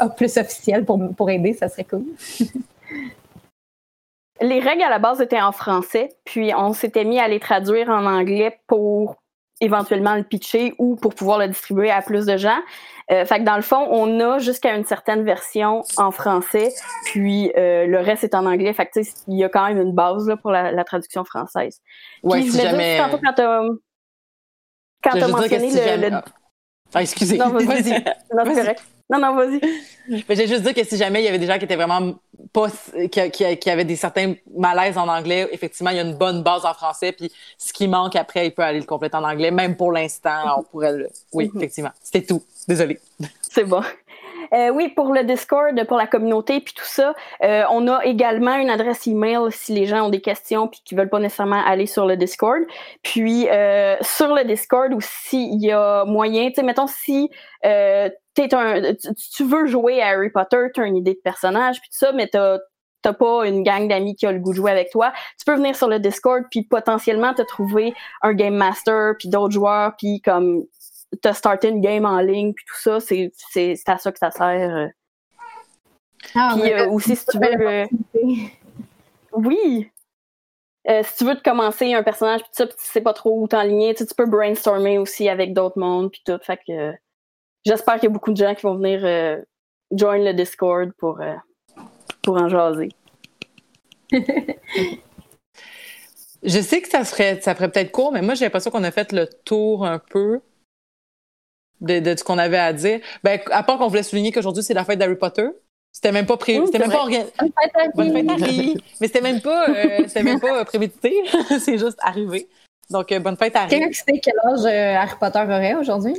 [0.00, 2.06] euh, plus officiel pour, pour aider, ça serait cool.
[4.40, 7.88] Les règles à la base étaient en français, puis on s'était mis à les traduire
[7.88, 9.16] en anglais pour
[9.60, 12.58] éventuellement le pitcher ou pour pouvoir le distribuer à plus de gens.
[13.10, 16.72] Euh, fait que dans le fond, on a jusqu'à une certaine version en français,
[17.04, 18.72] puis euh, le reste est en anglais.
[18.72, 21.80] Fait que il y a quand même une base là, pour la, traduction française.
[22.22, 22.96] Ouais, si jamais...
[22.96, 23.60] Dire, quand t'as
[25.02, 26.10] quand t'as mentionné le,
[26.94, 27.36] Ah, excusez.
[27.36, 27.92] Non, vas-y.
[28.34, 28.82] non, c'est correct.
[29.10, 29.60] Non, non, vas-y.
[30.28, 32.14] J'ai juste dire que si jamais il y avait des gens qui étaient vraiment
[32.52, 32.68] pas,
[33.10, 36.64] qui, qui, avaient des certains malaises en anglais, effectivement, il y a une bonne base
[36.64, 39.50] en français, puis ce qui manque après, il peut aller le compléter en anglais.
[39.50, 41.08] Même pour l'instant, on pourrait le.
[41.32, 41.58] Oui, mhm.
[41.58, 41.90] effectivement.
[42.02, 42.42] C'était tout.
[42.66, 42.98] Désolée.
[43.42, 43.82] C'est bon.
[44.52, 48.56] Euh, oui, pour le Discord, pour la communauté, puis tout ça, euh, on a également
[48.56, 51.86] une adresse email si les gens ont des questions puis qui veulent pas nécessairement aller
[51.86, 52.62] sur le Discord.
[53.02, 57.30] Puis euh, sur le Discord aussi, il y a moyen, tu sais, mettons si
[58.38, 61.80] euh, es un, tu, veux jouer à Harry Potter, tu as une idée de personnage
[61.80, 62.58] puis tout ça, mais t'as
[63.02, 65.54] t'as pas une gang d'amis qui a le goût de jouer avec toi, tu peux
[65.54, 70.22] venir sur le Discord puis potentiellement te trouver un game master puis d'autres joueurs puis
[70.22, 70.64] comme
[71.22, 74.30] te starter une game en ligne, puis tout ça, c'est, c'est, à ça que ça
[74.30, 74.76] sert.
[74.76, 74.88] Euh.
[76.34, 77.66] Ah, puis euh, aussi, si tu veux.
[77.66, 77.86] Euh,
[79.32, 79.90] oui!
[80.86, 84.04] si tu veux te commencer un personnage, puis tu sais pas trop où t'enligner, tu,
[84.04, 86.38] tu peux brainstormer aussi avec d'autres mondes, puis tout.
[86.42, 86.92] Fait que
[87.64, 89.42] j'espère qu'il y a beaucoup de gens qui vont venir
[89.90, 91.20] join le Discord pour,
[92.22, 92.88] pour en jaser.
[96.44, 98.90] Je sais que ça serait, ça ferait peut-être court, mais moi j'ai l'impression qu'on a
[98.90, 100.42] fait le tour un peu
[101.80, 103.00] de, ce qu'on avait à dire.
[103.22, 105.48] Ben, à part qu'on voulait souligner qu'aujourd'hui, c'est la fête d'Harry Potter.
[105.92, 106.66] C'était même pas prévu.
[106.66, 107.30] c'était même pas organisé.
[107.94, 108.76] Bonne fête Harry.
[109.00, 111.14] Mais c'était même pas, euh, c'était même pas euh, prémédité.
[111.60, 112.48] c'est juste arrivé.
[112.90, 113.68] Donc, euh, bonne fête Harry.
[113.68, 116.14] Quelqu'un qui sait quel âge Harry Potter aurait aujourd'hui?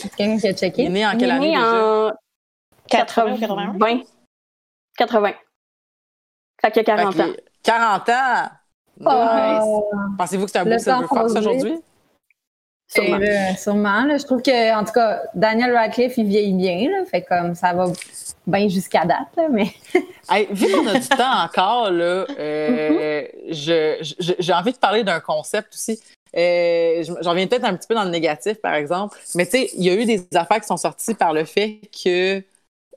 [0.00, 0.82] Quelqu'un qui a checké?
[0.82, 1.52] Il est né en quelle année?
[1.52, 2.12] Il est né en
[2.88, 3.74] 80, 80.
[3.78, 4.00] 20.
[4.96, 5.32] 80.
[6.60, 7.32] Fait qu'il a 40 ans.
[7.62, 8.48] 40 ans!
[9.04, 9.90] Oh.
[10.16, 11.80] Pensez-vous que c'est un beau Silver Fox aujourd'hui?
[12.88, 13.18] Sûrement.
[13.58, 16.90] sûrement je trouve que, en tout cas, Daniel Radcliffe, il vieillit bien.
[16.90, 17.86] Là, fait comme ça va
[18.46, 19.28] bien jusqu'à date.
[19.36, 19.66] Là, mais...
[20.50, 24.36] vu qu'on a du temps encore, là, euh, mm-hmm.
[24.38, 26.00] j'ai envie de parler d'un concept aussi.
[26.36, 29.18] Euh, J'en viens peut-être un petit peu dans le négatif, par exemple.
[29.34, 31.80] Mais tu sais, il y a eu des affaires qui sont sorties par le fait
[32.04, 32.42] que,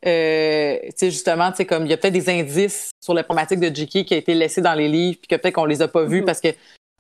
[0.06, 3.60] euh, tu sais, justement, tu comme il y a peut-être des indices sur les problématiques
[3.60, 4.06] de J.K.
[4.06, 6.22] qui a été laissés dans les livres, puis que peut-être qu'on les a pas vus
[6.22, 6.26] mm-hmm.
[6.26, 6.50] parce que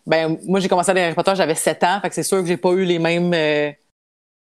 [0.05, 2.39] ben moi j'ai commencé à lire Harry Potter, j'avais 7 ans, fait que c'est sûr
[2.39, 3.71] que j'ai pas eu les mêmes euh,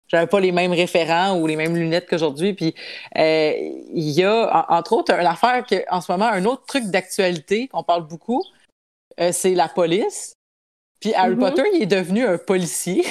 [0.09, 2.55] j'avais pas les mêmes référents ou les mêmes lunettes qu'aujourd'hui.
[2.55, 2.75] Puis
[3.17, 3.53] euh,
[3.93, 7.69] il y a entre autres une affaire que en ce moment un autre truc d'actualité
[7.69, 8.43] qu'on parle beaucoup,
[9.21, 10.35] euh, c'est la police.
[11.01, 11.39] Puis Harry mm-hmm.
[11.39, 13.05] Potter, il est devenu un policier.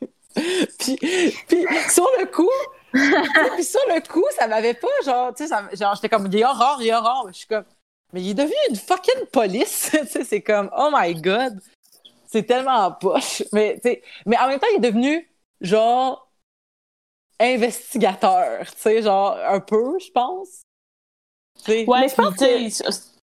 [0.78, 2.50] puis, puis sur le coup,
[2.92, 6.44] puis sur le coup, ça m'avait pas genre, tu sais, genre j'étais comme il est
[6.44, 7.26] horreur, il est horreur.
[7.28, 7.64] Je suis comme
[8.14, 9.90] mais il est devenu une fucking police.
[10.24, 11.60] c'est comme, oh my god.
[12.26, 13.42] C'est tellement poche.
[13.52, 13.80] Mais,
[14.24, 15.28] mais en même temps, il est devenu,
[15.60, 16.30] genre,
[17.40, 18.66] investigateur.
[18.66, 20.62] Tu sais, genre, un peu, je pense.
[21.66, 23.14] ouais, mais je pense que.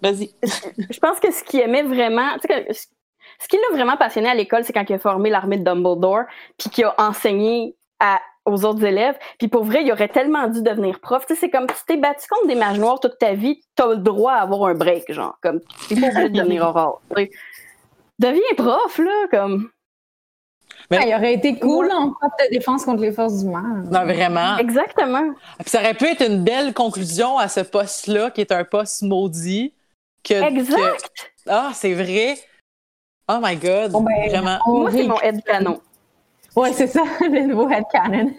[0.00, 0.30] Vas-y.
[0.90, 2.36] je pense que ce qu'il aimait vraiment.
[2.38, 6.24] Ce qui l'a vraiment passionné à l'école, c'est quand il a formé l'armée de Dumbledore,
[6.56, 8.20] puis qu'il a enseigné à
[8.50, 9.16] aux autres élèves.
[9.38, 11.24] Puis pour vrai, il aurait tellement dû devenir prof.
[11.26, 13.88] Tu sais, c'est comme si t'es battu contre des mages noirs toute ta vie, t'as
[13.88, 15.38] le droit à avoir un break, genre.
[15.42, 17.00] Comme, t'es pas obligé de devenir aurore.
[18.18, 19.70] Deviens prof, là, comme.
[20.90, 21.08] Mais...
[21.08, 23.84] il aurait été cool en prof de défense contre les forces du mal.
[23.90, 24.56] Non, vraiment.
[24.58, 25.32] Exactement.
[25.60, 29.02] Puis ça aurait pu être une belle conclusion à ce poste-là, qui est un poste
[29.02, 29.74] maudit.
[30.24, 31.10] Que, exact.
[31.48, 32.36] Ah, c'est vrai.
[33.28, 33.92] Oh my God.
[33.92, 34.58] Ben, vraiment.
[34.66, 35.40] Moi, c'est mon head
[36.56, 38.32] Ouais, c'est ça, le nouveau headcanon.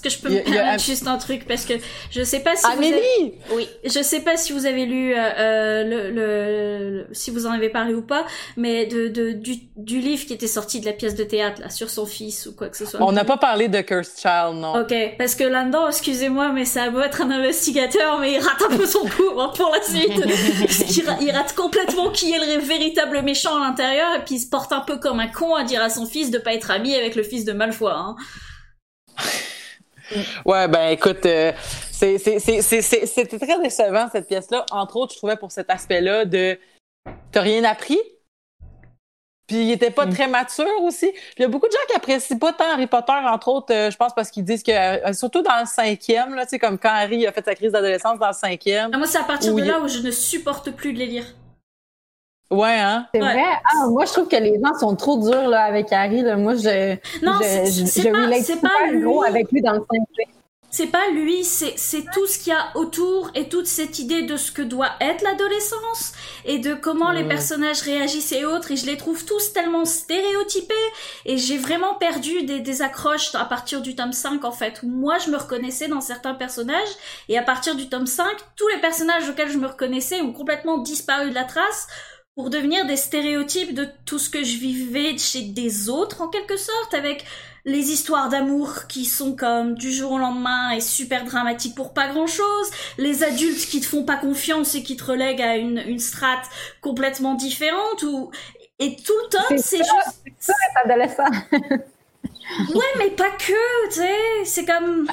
[0.00, 1.46] Est-ce que je peux me permettre juste un truc?
[1.46, 1.74] Parce que
[2.10, 2.90] je sais pas si Amélie!
[2.90, 3.38] vous avez...
[3.52, 3.68] oui.
[3.84, 7.68] Je sais pas si vous avez lu euh, euh le, le, si vous en avez
[7.68, 8.24] parlé ou pas
[8.56, 11.68] mais de, de du, du, livre qui était sorti de la pièce de théâtre là
[11.68, 13.02] sur son fils ou quoi que ce soit.
[13.02, 14.80] On n'a pas parlé de Cursed Child non.
[14.80, 18.62] Ok parce que là-dedans excusez-moi mais ça a beau être un investigateur mais il rate
[18.70, 20.10] un peu son coup hein, pour la suite.
[21.20, 24.72] Il, rate complètement qui est le véritable méchant à l'intérieur et puis il se porte
[24.72, 27.14] un peu comme un con à dire à son fils de pas être ami avec
[27.14, 28.16] le fils de Malfoy hein.
[30.44, 31.52] Ouais, ben écoute, euh,
[31.90, 34.66] c'était très décevant cette pièce-là.
[34.70, 36.58] Entre autres, je trouvais pour cet aspect-là de
[37.32, 37.98] t'as rien appris.
[39.46, 40.14] Puis il était pas mm.
[40.14, 41.10] très mature aussi.
[41.10, 43.74] Puis il y a beaucoup de gens qui apprécient pas tant Harry Potter, entre autres,
[43.74, 46.58] euh, je pense parce qu'ils disent que, euh, surtout dans le cinquième, là, tu sais,
[46.60, 48.90] comme quand Harry a fait sa crise d'adolescence dans le cinquième.
[48.92, 51.24] Ah, moi, c'est à partir de là où je ne supporte plus de les lire.
[52.50, 53.06] Ouais, hein?
[53.14, 53.44] C'est vrai?
[53.64, 56.22] Ah, moi, je trouve que les gens sont trop durs là, avec Harry.
[56.22, 56.36] Là.
[56.36, 56.96] Moi, je.
[57.24, 59.06] Non, c'est pas, pas lui.
[59.26, 60.00] avec lui dans le 5
[60.72, 61.74] c'est pas lui, c'est
[62.12, 65.22] tout ce qu'il y a autour et toute cette idée de ce que doit être
[65.22, 66.12] l'adolescence
[66.44, 68.70] et de comment les personnages réagissent et autres.
[68.70, 70.74] Et je les trouve tous tellement stéréotypés
[71.26, 74.80] et j'ai vraiment perdu des, des accroches à partir du tome 5 en fait.
[74.84, 76.88] Où moi je me reconnaissais dans certains personnages
[77.28, 78.24] et à partir du tome 5,
[78.54, 81.88] tous les personnages auxquels je me reconnaissais ont complètement disparu de la trace
[82.40, 86.56] pour devenir des stéréotypes de tout ce que je vivais chez des autres en quelque
[86.56, 87.26] sorte, avec
[87.66, 92.08] les histoires d'amour qui sont comme du jour au lendemain et super dramatiques pour pas
[92.08, 95.84] grand chose, les adultes qui te font pas confiance et qui te relèguent à une,
[95.86, 96.46] une strate
[96.80, 98.30] complètement différente ou
[98.78, 101.30] et tout le temps c'est juste c'est adolescent.
[101.52, 105.08] ouais mais pas que tu sais c'est comme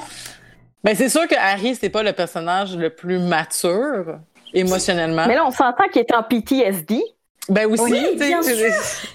[0.81, 4.19] mais c'est sûr que Harry c'est pas le personnage le plus mature
[4.53, 7.03] émotionnellement mais là on s'entend qu'il est en PTSD
[7.49, 8.55] ben aussi, oui, bien sûr.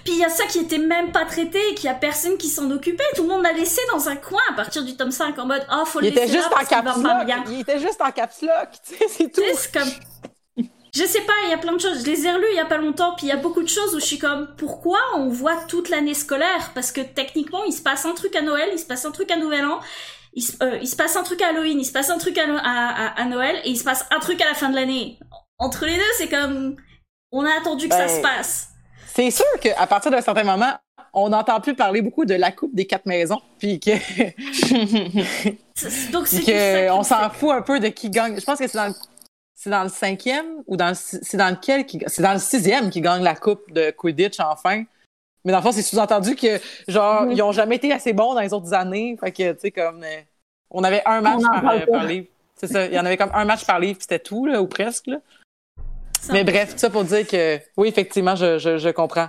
[0.03, 2.47] Puis il y a ça qui était même pas traité, qu'il y a personne qui
[2.47, 3.03] s'en occupait.
[3.15, 5.65] Tout le monde l'a laissé dans un coin à partir du tome 5 en mode
[5.71, 7.45] oh faut le il laisser était juste là en caps lock.
[7.49, 9.41] Il était juste en caps lock, tu sais, c'est tout.
[9.73, 9.89] Comme
[10.95, 12.01] je sais pas, il y a plein de choses.
[12.01, 13.67] Je les ai relus il y a pas longtemps, puis il y a beaucoup de
[13.67, 16.71] choses où je suis comme, pourquoi on voit toute l'année scolaire?
[16.75, 19.31] Parce que techniquement, il se passe un truc à Noël, il se passe un truc
[19.31, 19.79] à Nouvel An,
[20.33, 22.37] il se, euh, il se passe un truc à Halloween, il se passe un truc
[22.37, 25.17] à, à, à, Noël, et il se passe un truc à la fin de l'année.
[25.57, 26.75] Entre les deux, c'est comme,
[27.33, 28.69] on a attendu que ça se ben, passe.
[29.07, 30.73] C'est sûr qu'à partir d'un certain moment,
[31.13, 33.91] on n'entend plus parler beaucoup de la coupe des quatre maisons, puis que.
[36.11, 38.39] Donc, c'est on s'en fout un peu de qui gagne.
[38.39, 38.93] Je pense que c'est dans le,
[39.55, 43.01] c'est dans le cinquième ou dans c'est dans lequel qui, c'est dans le sixième qui
[43.01, 44.83] gagne la coupe de Quidditch enfin.
[45.45, 48.41] Mais dans le fond, c'est sous-entendu que genre ils ont jamais été assez bons dans
[48.41, 49.17] les autres années.
[49.19, 50.21] Fait que tu sais comme euh,
[50.71, 51.41] on avait un match
[51.89, 52.27] par, livre.
[52.55, 52.85] C'est ça.
[52.85, 55.17] Il y en avait comme un match par livre, c'était tout là, ou presque là.
[56.31, 59.27] Mais bref, ça pour dire que oui, effectivement, je, je, comprends.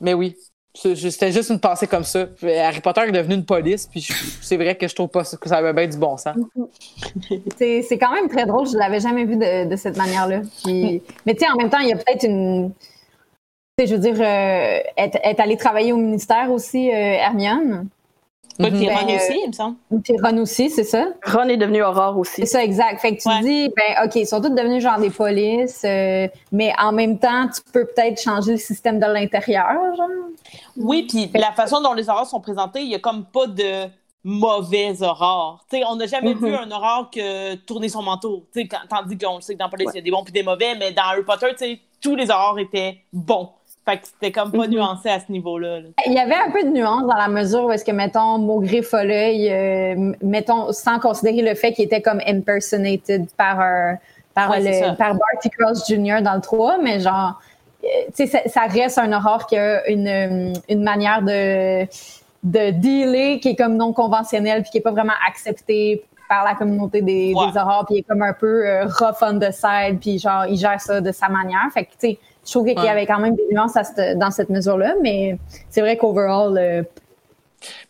[0.00, 0.36] Mais oui,
[0.74, 2.26] c'était juste une pensée comme ça.
[2.42, 4.06] Harry Potter est devenu une police, puis
[4.40, 6.36] c'est vrai que je trouve pas que ça avait bien du bon sens.
[7.58, 10.42] c'est quand même très drôle, je l'avais jamais vu de, cette manière-là.
[10.66, 12.72] Mais tu sais, en même temps, il y a peut-être une.
[13.78, 17.88] Tu sais, je veux dire, euh, être, être allé travailler au ministère aussi, euh, Hermione.
[18.58, 19.76] Ron ben, aussi, il me semble.
[20.22, 21.08] Ron aussi, c'est ça?
[21.24, 22.42] Ron est devenu Aurore aussi.
[22.42, 23.00] C'est ça, exact.
[23.00, 26.72] Fait que tu dis, ben, OK, ils sont tous devenus genre des polices, euh, mais
[26.78, 30.08] en même temps, tu peux peut-être changer le système de l'intérieur, genre.
[30.76, 33.88] Oui, puis la façon dont les aurores sont présentées, il n'y a comme pas de
[34.24, 35.64] mauvais aurores.
[35.70, 36.64] sais, on n'a jamais vu mm-hmm.
[36.64, 38.46] un aurore que tourner son manteau.
[38.52, 40.74] sais, tandis qu'on sait que dans Police, il y a des bons puis des mauvais,
[40.76, 43.50] mais dans Harry Potter, tous les aurores étaient bons.
[43.84, 44.74] Fait que c'était comme pas mhm.
[44.74, 45.80] nuancé à ce niveau-là.
[46.06, 48.80] Il y avait un peu de nuance dans la mesure où est-ce que, mettons, Maugré
[48.80, 53.98] Folleuil, euh, mettons, sans considérer le fait qu'il était comme impersonated par un,
[54.34, 56.22] par, le, par Barty Cross Jr.
[56.22, 57.40] dans le 3, mais genre,
[57.82, 61.84] euh, tu sais, ça, reste un horreur qui a une, une manière de,
[62.44, 66.54] de dealer qui est comme non conventionnelle puis qui est pas vraiment acceptée par la
[66.54, 69.98] communauté des, des horreurs puis il est comme un peu euh, rough on the side
[70.00, 71.68] puis genre, il gère ça de sa manière.
[71.74, 73.74] Fait que, tu sais, je trouve qu'il y avait quand même des nuances
[74.16, 75.38] dans cette mesure-là, mais
[75.70, 76.58] c'est vrai qu'overall.
[76.58, 76.82] Euh,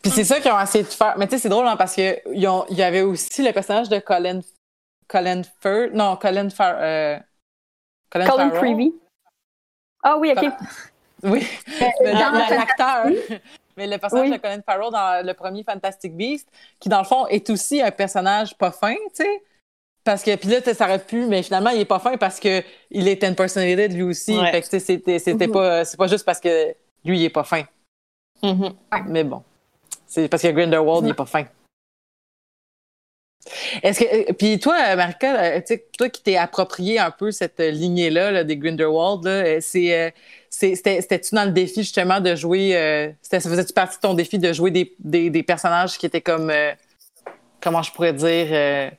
[0.03, 1.14] Puis c'est ça qu'ils ont essayé de faire.
[1.16, 4.40] Mais tu sais, c'est drôle hein, parce qu'il y avait aussi le personnage de Colin.
[5.09, 5.88] Colin Fur.
[5.92, 6.76] Non, Colin Far.
[6.78, 7.18] Euh,
[8.11, 8.90] Colin, Colin
[10.03, 10.44] Ah oui, OK.
[11.24, 11.46] Oui,
[12.00, 13.07] l'acteur.
[13.76, 16.48] Mais le personnage de Colin Farrell dans le premier Fantastic Beast,
[16.80, 19.42] qui dans le fond est aussi un personnage pas fin, tu sais,
[20.05, 22.62] parce que, puis là, ça aurait pu, mais finalement, il est pas fin parce que
[22.90, 24.38] il est de lui aussi.
[24.50, 25.53] Fait que c'était, c'était mm-hmm.
[25.53, 26.74] pas, c'est pas juste parce que
[27.05, 27.62] lui, il est pas fin.
[28.42, 28.74] Mm-hmm.
[29.09, 29.42] Mais bon.
[30.07, 31.44] C'est parce que Grindelwald, il est pas fin.
[33.82, 35.61] Est-ce que, euh, puis toi, Marika, euh,
[35.96, 40.12] toi qui t'es approprié un peu cette lignée-là des Grindelwald, là, euh, c'est,
[40.50, 44.70] c'était-tu dans le défi justement de jouer, ça faisait-tu partie de ton défi de jouer
[44.70, 46.53] des, des, des personnages qui étaient comme
[47.62, 48.48] comment je pourrais dire.
[48.50, 48.90] Euh,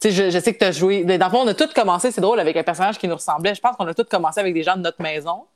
[0.00, 1.04] tu sais, je, sais que tu as joué.
[1.04, 3.54] Dans le fond, on a tous commencé, c'est drôle, avec un personnage qui nous ressemblait.
[3.54, 5.46] Je pense qu'on a tous commencé avec des gens de notre maison.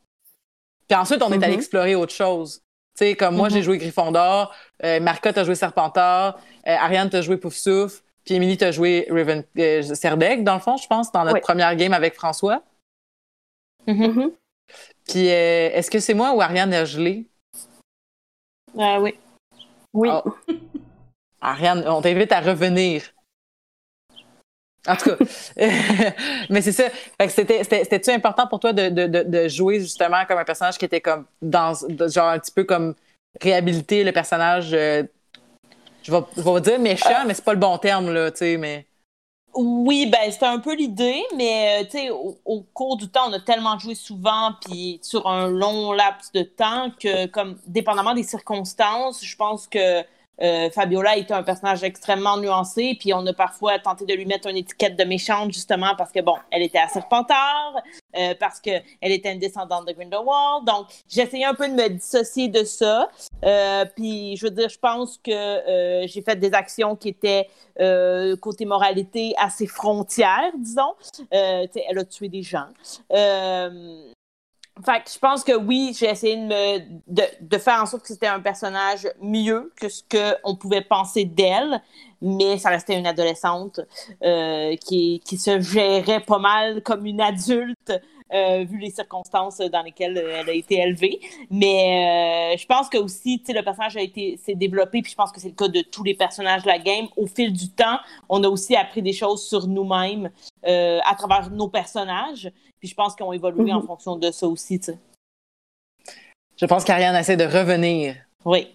[0.89, 1.59] Puis ensuite, on est allé mm-hmm.
[1.59, 2.63] explorer autre chose.
[2.97, 3.65] Tu sais, comme moi, j'ai mm-hmm.
[3.65, 8.71] joué Gryffondor, euh, Marca, t'as joué Serpentard, euh, Ariane, t'as joué Poufsouffle, puis Émilie, t'as
[8.71, 12.63] joué Raven, euh, Serdeg, dans le fond, je pense, dans notre première game avec François.
[13.87, 14.33] Mm-hmm.
[15.07, 17.27] Puis, euh, est-ce que c'est moi ou Ariane a gelé?
[18.75, 19.15] oui.
[19.93, 20.09] Oui.
[20.13, 20.35] Oh.
[21.41, 23.03] Ariane, on t'invite à revenir.
[24.89, 25.17] En tout cas,
[26.51, 26.85] mais c'est ça.
[27.29, 31.25] C'était-tu important pour toi de, de, de, jouer justement comme un personnage qui était comme
[31.43, 31.75] dans
[32.09, 32.95] genre un petit peu comme
[33.41, 35.03] réhabiliter le personnage euh,
[36.07, 38.87] je vais, dire méchant, mais c'est pas le bon terme, là, tu sais, mais.
[39.55, 43.31] Oui, ben c'était un peu l'idée, mais euh, tu sais, au, au, cours du temps,
[43.31, 48.15] on a tellement joué souvent, puis sur un long laps de temps que, comme dépendamment
[48.15, 50.03] des circonstances, je pense que
[50.43, 54.49] euh, Fabiola était un personnage extrêmement nuancé, puis on a parfois tenté de lui mettre
[54.49, 57.83] une étiquette de méchante justement parce que bon, elle était à Serpentard,
[58.17, 58.71] euh, parce que
[59.01, 60.67] elle était une descendante de Grindelwald.
[60.67, 63.09] Donc j'essayais un peu de me dissocier de ça.
[63.45, 67.49] Euh, puis je veux dire, je pense que euh, j'ai fait des actions qui étaient
[68.41, 70.95] côté moralité assez frontières, disons.
[71.31, 72.69] elle a tué des gens.
[74.85, 78.03] Fait que je pense que oui, j'ai essayé de, me, de, de, faire en sorte
[78.03, 81.83] que c'était un personnage mieux que ce qu'on pouvait penser d'elle,
[82.21, 83.81] mais ça restait une adolescente
[84.23, 87.93] euh, qui, qui se gérait pas mal comme une adulte
[88.33, 91.21] euh, vu les circonstances dans lesquelles elle a été élevée.
[91.49, 95.31] Mais euh, je pense que aussi, le personnage a été s'est développé, puis je pense
[95.31, 97.07] que c'est le cas de tous les personnages de la game.
[97.17, 97.99] Au fil du temps,
[98.29, 100.31] on a aussi appris des choses sur nous-mêmes
[100.67, 102.51] euh, à travers nos personnages.
[102.81, 103.87] Puis je pense qu'ils ont évolué en mhm.
[103.87, 104.81] fonction de ça aussi.
[104.83, 104.99] sais.
[106.57, 108.17] Je pense qu'Ariane essaie de revenir.
[108.45, 108.73] Oui.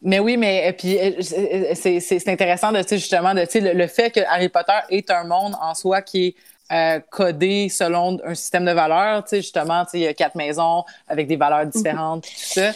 [0.00, 0.96] Mais oui, mais puis
[1.74, 5.74] c'est intéressant de justement de le, le fait que Harry Potter est un monde en
[5.74, 6.34] soi qui est
[6.70, 9.24] euh, codé selon un système de valeurs.
[9.24, 12.30] Tu sais, justement, tu sais, il y a quatre maisons avec des valeurs différentes, tout
[12.36, 12.72] ça.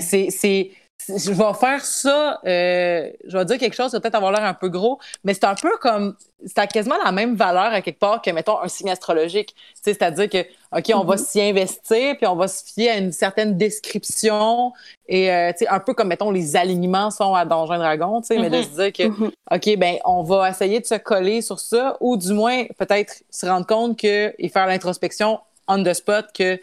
[0.00, 0.70] C'est
[1.08, 4.44] je vais faire ça, euh, je vais dire quelque chose, ça va peut-être avoir l'air
[4.44, 7.98] un peu gros, mais c'est un peu comme, c'est quasiment la même valeur à quelque
[7.98, 9.54] part que, mettons, un signe astrologique.
[9.74, 10.38] C'est-à-dire que,
[10.76, 11.18] OK, on va mm-hmm.
[11.18, 14.72] s'y investir, puis on va se fier à une certaine description,
[15.08, 18.62] et euh, un peu comme, mettons, les alignements sont à Donjon Dragon, mais de mm-hmm.
[18.62, 19.30] se dire que, mm-hmm.
[19.52, 23.46] OK, ben on va essayer de se coller sur ça, ou du moins, peut-être se
[23.46, 26.58] rendre compte que, et faire l'introspection on the spot que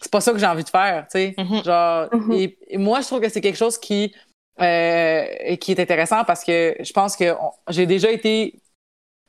[0.00, 1.34] c'est pas ça que j'ai envie de faire, tu sais.
[1.38, 1.64] Mm-hmm.
[1.64, 2.54] Genre, mm-hmm.
[2.68, 4.14] et, moi, je trouve que c'est quelque chose qui,
[4.60, 7.34] euh, qui est intéressant parce que je pense que
[7.68, 8.54] j'ai déjà été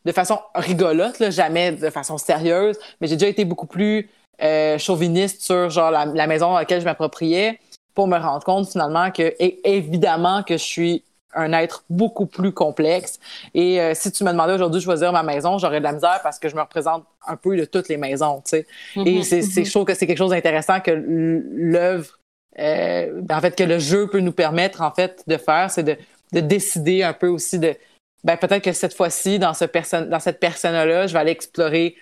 [0.06, 4.10] de façon rigolote, là, jamais de façon sérieuse, mais j'ai déjà été beaucoup plus
[4.42, 7.60] euh, chauviniste sur genre la, la maison à laquelle je m'appropriais
[7.94, 11.04] pour me rendre compte finalement que évidemment que je suis
[11.34, 13.20] un être beaucoup plus complexe.
[13.54, 16.20] Et euh, si tu me demandais aujourd'hui de choisir ma maison, j'aurais de la misère
[16.24, 18.68] parce que je me représente un peu de toutes les maisons, tu sais.
[18.96, 19.42] Et mm-hmm.
[19.42, 22.18] c'est, je trouve que c'est quelque chose d'intéressant que l'œuvre,
[22.60, 25.98] euh, en fait, que le jeu peut nous permettre, en fait, de faire, c'est de,
[26.34, 27.76] de décider un peu aussi de,
[28.24, 31.96] ben, peut-être que cette fois-ci, dans, ce personne, dans cette personne-là, je vais aller explorer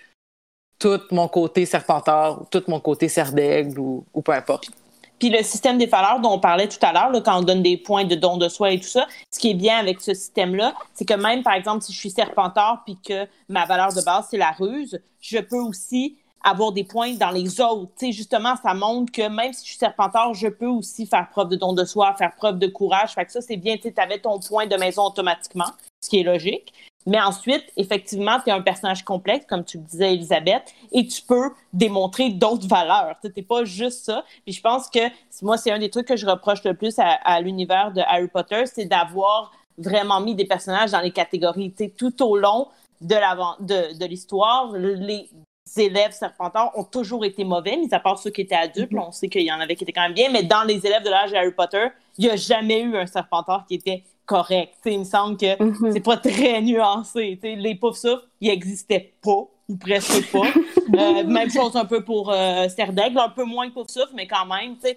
[0.78, 3.32] tout mon côté serpentard, tout mon côté serre
[3.76, 4.70] ou, ou peu importe.
[5.18, 7.76] Puis le système des valeurs dont on parlait tout à l'heure, quand on donne des
[7.76, 10.74] points de don de soi et tout ça, ce qui est bien avec ce système-là,
[10.94, 14.26] c'est que même, par exemple, si je suis serpentard puis que ma valeur de base,
[14.30, 17.90] c'est la ruse, je peux aussi avoir des points dans les autres.
[17.98, 21.28] Tu sais, justement, ça montre que même si je suis serpentard, je peux aussi faire
[21.30, 23.14] preuve de don de soi, faire preuve de courage.
[23.14, 23.76] Fait que ça, c'est bien.
[23.76, 26.72] Tu avais ton point de maison automatiquement, ce qui est logique.
[27.06, 31.22] Mais ensuite, effectivement, tu es un personnage complexe, comme tu le disais, Elisabeth, et tu
[31.22, 33.14] peux démontrer d'autres valeurs.
[33.22, 34.24] Tu n'es pas juste ça.
[34.44, 34.98] Puis je pense que
[35.42, 38.64] moi, c'est un des trucs que je reproche le plus à, l'univers de Harry Potter,
[38.66, 41.72] c'est d'avoir vraiment mis des personnages dans les catégories.
[41.72, 42.68] Tu sais, tout au long
[43.00, 43.14] de,
[43.60, 45.28] de, de l'histoire, les
[45.76, 48.92] élèves serpentards ont toujours été mauvais, mis à part ceux qui étaient adultes.
[48.92, 49.08] Mm-hmm.
[49.08, 51.04] on sait qu'il y en avait qui étaient quand même bien, mais dans les élèves
[51.04, 51.86] de l'âge de Harry Potter,
[52.18, 54.74] il n'y a jamais eu un serpentard qui était correct.
[54.84, 55.92] il me semble que mm-hmm.
[55.92, 57.38] c'est pas très nuancé.
[57.42, 60.48] les poufs souffles, ils n'existaient pas, ou presque pas.
[60.96, 64.46] Euh, même chose un peu pour euh, un peu moins que pouf souffle, mais quand
[64.46, 64.76] même.
[64.80, 64.96] Fait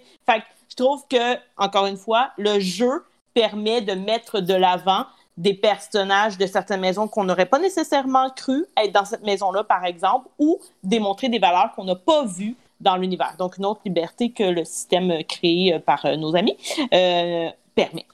[0.70, 3.04] je trouve que, encore une fois, le jeu
[3.34, 5.04] permet de mettre de l'avant
[5.36, 9.84] des personnages de certaines maisons qu'on n'aurait pas nécessairement cru être dans cette maison-là, par
[9.84, 13.34] exemple, ou démontrer des valeurs qu'on n'a pas vues dans l'univers.
[13.38, 16.56] Donc, une autre liberté que le système créé par euh, nos amis
[16.92, 18.06] euh, permet.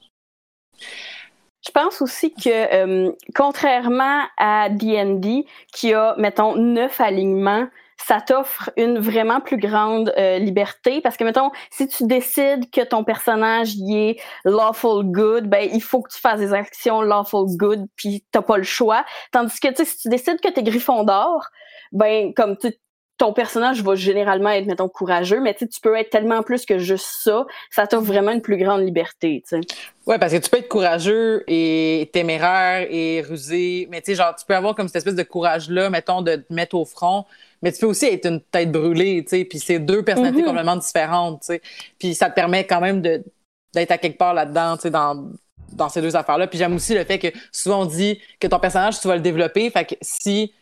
[1.76, 7.68] Pense aussi que euh, contrairement à D&D qui a mettons neuf alignements,
[7.98, 12.82] ça t'offre une vraiment plus grande euh, liberté parce que mettons si tu décides que
[12.82, 17.44] ton personnage y est lawful good ben il faut que tu fasses des actions lawful
[17.58, 19.04] good puis t'as pas le choix.
[19.30, 21.46] Tandis que si tu décides que t'es Griffon d'or
[21.92, 22.72] ben comme tu
[23.18, 27.08] ton personnage va généralement être, mettons, courageux, mais tu peux être tellement plus que juste
[27.22, 27.46] ça.
[27.70, 29.66] Ça t'offre vraiment une plus grande liberté, tu sais.
[30.06, 34.34] Ouais, parce que tu peux être courageux et téméraire et rusé, mais tu sais, genre,
[34.36, 37.24] tu peux avoir comme cette espèce de courage-là, mettons, de te mettre au front,
[37.62, 40.46] mais tu peux aussi être une tête brûlée, tu sais, puis c'est deux personnalités Mm-hmm.
[40.46, 41.62] complètement différentes, tu sais.
[41.98, 45.30] Puis ça te permet quand même d'être à quelque part là-dedans, tu sais, dans
[45.72, 46.46] dans ces deux affaires-là.
[46.46, 49.22] Puis j'aime aussi le fait que souvent on dit que ton personnage, tu vas le
[49.22, 50.52] développer, fait que si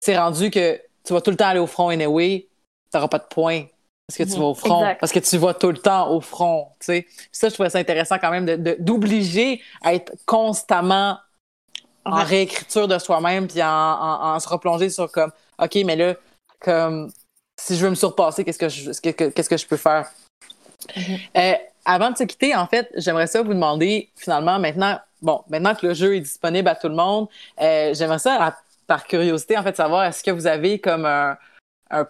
[0.00, 2.48] c'est rendu que tu vas tout le temps aller au front anyway,
[2.90, 3.64] t'auras pas de points
[4.06, 5.00] parce que tu vas au front, Exact.
[5.00, 7.06] parce que tu vas tout le temps au front, tu sais.
[7.32, 11.18] Ça, je trouvais ça intéressant quand même de- de- d'obliger à être constamment
[12.04, 12.22] en Ouais.
[12.24, 16.14] réécriture de soi-même, puis en, en, en se replonger sur comme, OK, mais là,
[16.60, 17.10] comme,
[17.58, 18.90] si je veux me surpasser, qu'est-ce que je,
[19.30, 20.10] qu'est-ce que je peux faire?
[21.36, 21.54] Euh,
[21.86, 25.86] avant de se quitter, en fait, j'aimerais ça vous demander, finalement, maintenant, bon, maintenant que
[25.86, 27.28] le jeu est disponible à tout le monde,
[27.60, 28.56] euh, j'aimerais ça, à-
[28.86, 31.36] par curiosité, en fait, savoir est-ce que vous avez comme un,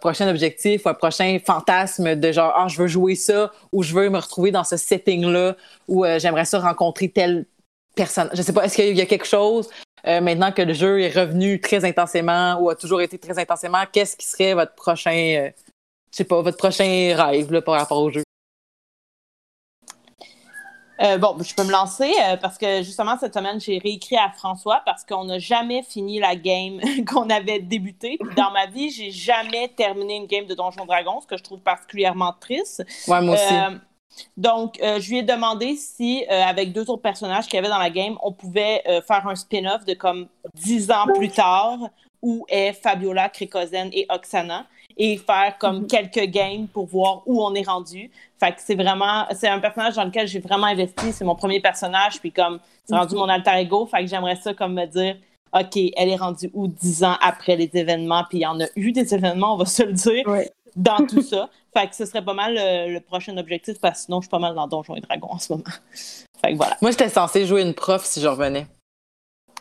[0.01, 3.95] prochain objectif ou un prochain fantasme de genre, ah, je veux jouer ça ou je
[3.95, 5.57] veux me retrouver dans ce setting-là
[5.89, 7.45] ou euh, j'aimerais ça rencontrer telle
[7.95, 8.31] personne.
[8.33, 9.69] Je sais pas, est-ce qu'il y a quelque chose
[10.07, 13.85] euh, maintenant que le jeu est revenu très intensément ou a toujours été très intensément,
[13.91, 15.51] qu'est-ce qui serait votre prochain, euh,
[16.11, 18.24] je sais pas, votre prochain rêve là, par rapport au jeu?
[21.01, 24.31] Euh, bon, je peux me lancer euh, parce que justement cette semaine, j'ai réécrit à
[24.31, 28.17] François parce qu'on n'a jamais fini la game qu'on avait débutée.
[28.21, 31.43] Puis Dans ma vie, j'ai jamais terminé une game de Donjon Dragon, ce que je
[31.43, 32.85] trouve particulièrement triste.
[33.09, 33.55] Ouais, moi aussi.
[33.55, 33.79] Euh,
[34.37, 37.91] donc, je lui ai demandé si, avec deux autres personnages qu'il y avait dans la
[37.91, 41.79] game, on pouvait faire un spin-off de comme dix ans plus tard
[42.23, 44.67] où est Fabiola, Krikozen et Oksana
[44.97, 48.11] et faire comme quelques games pour voir où on est rendu.
[48.39, 51.13] Fait que c'est vraiment, c'est un personnage dans lequel j'ai vraiment investi.
[51.13, 53.87] C'est mon premier personnage, puis comme c'est rendu mon alter ego.
[53.87, 55.17] Fait que j'aimerais ça comme me dire,
[55.53, 58.67] OK, elle est rendue où dix ans après les événements, puis il y en a
[58.77, 60.25] eu des événements, on va se le dire,
[60.77, 61.49] dans tout ça.
[61.77, 64.31] Fait que ce serait pas mal le, le prochain objectif, parce que sinon, je suis
[64.31, 65.65] pas mal dans Donjons et Dragons en ce moment.
[66.41, 66.77] Fait que voilà.
[66.83, 68.67] Moi, j'étais censée jouer une prof si je revenais.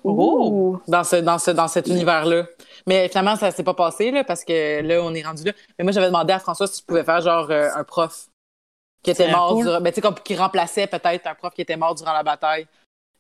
[0.04, 0.80] Ouh.
[0.88, 2.46] Dans, ce, dans, ce, dans cet univers-là.
[2.88, 5.54] Mais finalement, ça s'est pas passé, là, parce que là, on est rendu là.
[5.78, 8.28] Mais moi, j'avais demandé à François si je pouvais faire, genre, euh, un prof
[9.04, 9.64] qui était mort, cool.
[9.66, 12.24] durant- ben, tu sais, comme qui remplaçait peut-être un prof qui était mort durant la
[12.24, 12.68] bataille.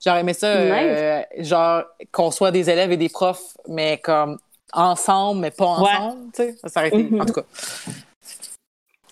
[0.03, 4.37] J'aurais aimé ça, euh, genre, qu'on soit des élèves et des profs, mais comme
[4.73, 5.89] ensemble, mais pas Ouais.
[5.91, 6.55] ensemble, tu sais.
[6.67, 7.21] Ça, aurait été, Mhm.
[7.21, 7.43] en tout cas.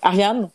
[0.02, 0.50] Ariane?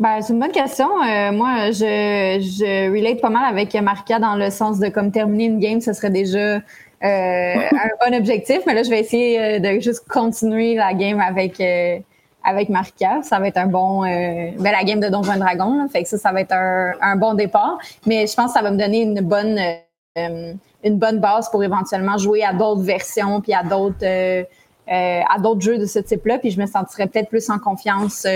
[0.00, 0.88] Ben, c'est une bonne question.
[1.02, 5.44] Euh, moi, je, je relate pas mal avec Marika dans le sens de comme terminer
[5.44, 6.60] une game, ce serait déjà euh,
[7.02, 8.60] un bon objectif.
[8.66, 11.98] Mais là, je vais essayer euh, de juste continuer la game avec euh,
[12.42, 13.20] avec Marika.
[13.22, 14.06] Ça va être un bon, euh,
[14.58, 15.76] ben, la game de Donjons et Dragons.
[15.76, 15.86] là.
[15.92, 17.78] fait que ça, ça va être un, un bon départ.
[18.06, 19.60] Mais je pense que ça va me donner une bonne
[20.16, 24.46] euh, une bonne base pour éventuellement jouer à d'autres versions puis à d'autres
[24.88, 26.38] à d'autres jeux de ce type-là.
[26.38, 28.26] Puis je me sentirais peut-être plus en confiance.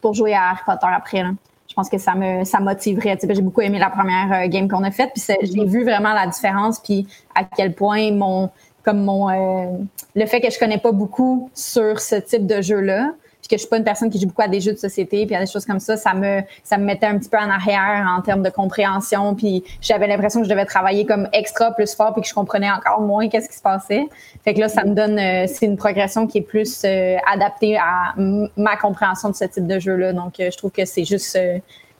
[0.00, 1.22] Pour jouer à Harry Potter après.
[1.22, 1.30] Là.
[1.68, 3.16] Je pense que ça me ça motiverait.
[3.22, 6.26] J'ai beaucoup aimé la première euh, game qu'on a faite, puis j'ai vu vraiment la
[6.26, 8.50] différence, puis à quel point mon
[8.82, 9.78] comme mon euh,
[10.16, 13.19] le fait que je connais pas beaucoup sur ce type de jeu-là, puis
[13.50, 15.34] que je suis pas une personne qui joue beaucoup à des jeux de société, puis
[15.34, 18.06] à des choses comme ça, ça me ça me mettait un petit peu en arrière
[18.16, 22.12] en termes de compréhension, puis j'avais l'impression que je devais travailler comme extra plus fort,
[22.12, 24.06] puis que je comprenais encore moins qu'est-ce qui se passait.
[24.44, 27.76] Fait que là, ça me donne euh, c'est une progression qui est plus euh, adaptée
[27.76, 30.12] à ma compréhension de ce type de jeu-là.
[30.12, 31.38] Donc, euh, je trouve que c'est juste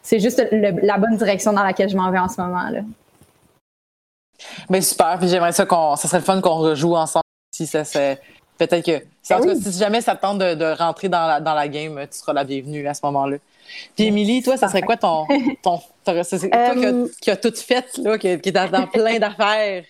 [0.03, 2.81] c'est juste la bonne direction dans laquelle je m'en vais en ce moment là.
[4.71, 7.25] Ben super, puis j'aimerais ça qu'on, ça serait le fun qu'on rejoue ensemble.
[7.55, 8.19] Si ça c'est
[8.67, 9.05] peut-être que,
[9.35, 11.69] en Ben cas, si jamais ça te tente de, de rentrer dans la, dans la
[11.69, 13.39] game, tu seras la bienvenue à ce moment-là.
[13.97, 15.27] Puis Émilie, toi, ça serait quoi ton,
[15.63, 19.19] ton, toi qui Euh, qui a tout fait là, qui, qui est dans, dans plein
[19.19, 19.85] d'affaires?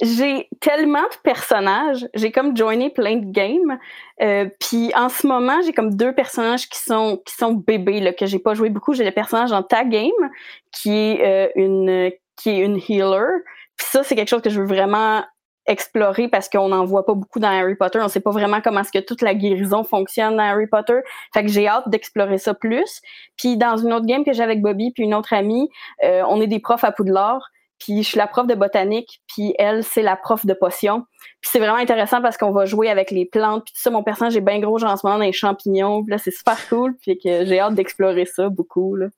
[0.00, 3.78] J'ai tellement de personnages, j'ai comme joiné plein de games.
[4.22, 8.12] Euh, puis en ce moment, j'ai comme deux personnages qui sont qui sont bébés là
[8.12, 8.94] que j'ai pas joué beaucoup.
[8.94, 10.30] J'ai le personnage en tag game
[10.70, 13.42] qui est euh, une qui est une healer.
[13.76, 15.24] Puis ça c'est quelque chose que je veux vraiment
[15.66, 17.98] explorer parce qu'on n'en voit pas beaucoup dans Harry Potter.
[18.00, 21.00] On sait pas vraiment comment est-ce que toute la guérison fonctionne dans Harry Potter.
[21.32, 23.00] Fait que j'ai hâte d'explorer ça plus.
[23.36, 25.68] Puis dans une autre game que j'ai avec Bobby puis une autre amie,
[26.04, 27.42] euh, on est des profs à Poudlard.
[27.78, 31.04] Puis je suis la prof de botanique, puis elle, c'est la prof de potions.
[31.40, 33.90] Puis c'est vraiment intéressant parce qu'on va jouer avec les plantes, puis tout ça.
[33.90, 36.02] Mon personnage est bien gros, genre en ce moment dans les champignons.
[36.02, 38.94] Puis là, c'est super cool, puis que j'ai hâte d'explorer ça beaucoup.
[38.96, 39.08] Là.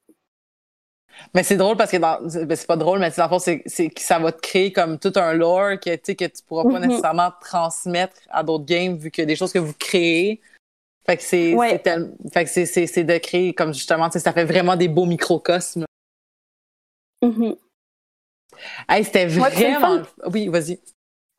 [1.35, 2.19] Mais c'est drôle parce que dans...
[2.21, 4.99] Ben, c'est pas drôle, mais dans le fond, c'est, que ça va te créer comme
[4.99, 6.87] tout un lore que, que tu pourras pas mm-hmm.
[6.87, 10.41] nécessairement transmettre à d'autres games vu que des choses que vous créez.
[11.05, 11.57] Fait que c'est,
[12.33, 15.85] fait que c'est, de créer comme justement, ça fait vraiment des beaux microcosmes.
[17.23, 17.57] Mm-hmm.
[19.05, 20.03] c'était vraiment.
[20.33, 20.81] oui, vas-y.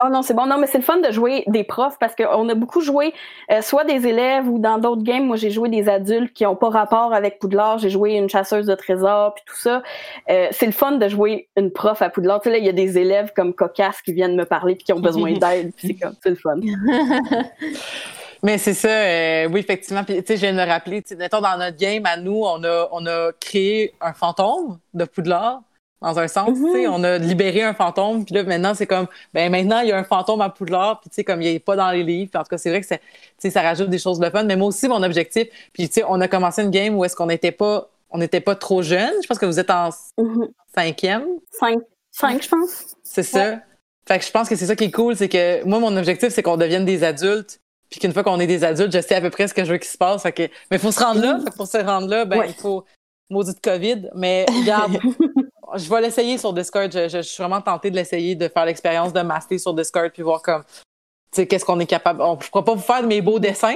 [0.04, 0.46] Oh non, c'est bon.
[0.46, 3.16] Non, mais c'est le fun de jouer des profs parce qu'on a beaucoup joué
[3.52, 5.26] euh, soit des élèves ou dans d'autres games.
[5.26, 7.80] Moi, j'ai joué des adultes qui n'ont pas rapport avec Poudlard.
[7.80, 9.82] J'ai joué une chasseuse de trésors puis tout ça.
[10.30, 12.42] Euh, c'est le fun de jouer une prof à Poudlard.
[12.42, 14.84] Tu sais, là, il y a des élèves comme Cocasse qui viennent me parler puis
[14.84, 15.72] qui ont besoin d'aide.
[15.78, 16.58] c'est comme, c'est le fun.
[18.44, 20.04] Mais c'est ça, euh, oui, effectivement.
[20.04, 22.64] Puis, tu sais, je viens de me rappeler, mettons, dans notre game, à nous, on
[22.64, 25.62] a, on a créé un fantôme de Poudlard
[26.02, 26.58] dans un sens.
[26.58, 26.88] Mm-hmm.
[26.90, 29.98] On a libéré un fantôme, puis là, maintenant, c'est comme, ben maintenant, il y a
[29.98, 32.32] un fantôme à Poudlard, puis tu sais, comme il n'est pas dans les livres.
[32.36, 34.44] en tout cas, c'est vrai que ça rajoute des choses de fun.
[34.44, 37.16] Mais moi aussi, mon objectif, puis tu sais, on a commencé une game où est-ce
[37.16, 39.14] qu'on n'était pas, on n'était pas trop jeune.
[39.22, 40.50] Je pense que vous êtes en mm-hmm.
[40.76, 41.26] cinquième.
[41.52, 41.80] Cinq,
[42.12, 42.96] cinq je pense.
[43.04, 43.60] C'est ça.
[44.08, 46.30] Fait que je pense que c'est ça qui est cool, c'est que moi, mon objectif,
[46.30, 49.22] c'est qu'on devienne des adultes, puis qu'une fois qu'on est des adultes, je sais à
[49.22, 50.24] peu près ce que je veux qu'il se passe.
[50.24, 50.44] que...
[50.44, 51.38] Mais il faut se rendre là.
[51.38, 51.56] Mm-hmm.
[51.56, 52.86] pour se rendre là, ben, il faut
[53.30, 54.10] maudite COVID.
[54.16, 54.98] Mais regarde,
[55.76, 56.92] je vais l'essayer sur Discord.
[56.92, 60.42] Je, suis vraiment tentée de l'essayer, de faire l'expérience de master sur Discord, puis voir
[60.42, 60.72] comme, tu
[61.32, 62.22] sais, qu'est-ce qu'on est capable.
[62.22, 63.76] On, je ne pourrais pas vous faire de mes beaux dessins,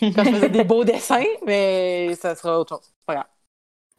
[0.00, 2.92] quand je faisais des beaux dessins, mais ça sera autre chose.
[3.06, 3.26] Pas grave.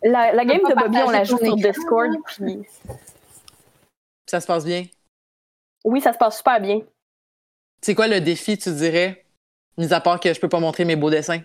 [0.04, 2.60] La, la game de Bobby, on la joue sur Discord, puis...
[4.26, 4.86] Ça se passe bien?
[5.84, 6.82] Oui, ça se passe super bien.
[7.82, 9.26] C'est quoi le défi, tu dirais,
[9.78, 11.42] mis à part que je peux pas montrer mes beaux dessins?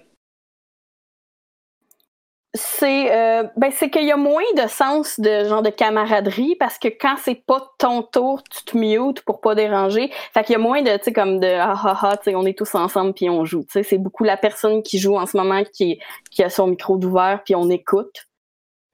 [2.54, 6.78] C'est euh, ben c'est qu'il y a moins de sens de genre de camaraderie parce
[6.78, 10.10] que quand c'est pas ton tour, tu te mutes pour pas déranger.
[10.32, 12.56] Fait qu'il y a moins de tu sais comme de ah ah ah, on est
[12.56, 13.64] tous ensemble puis on joue.
[13.64, 16.68] Tu sais c'est beaucoup la personne qui joue en ce moment qui qui a son
[16.68, 18.26] micro d'ouvert puis on écoute.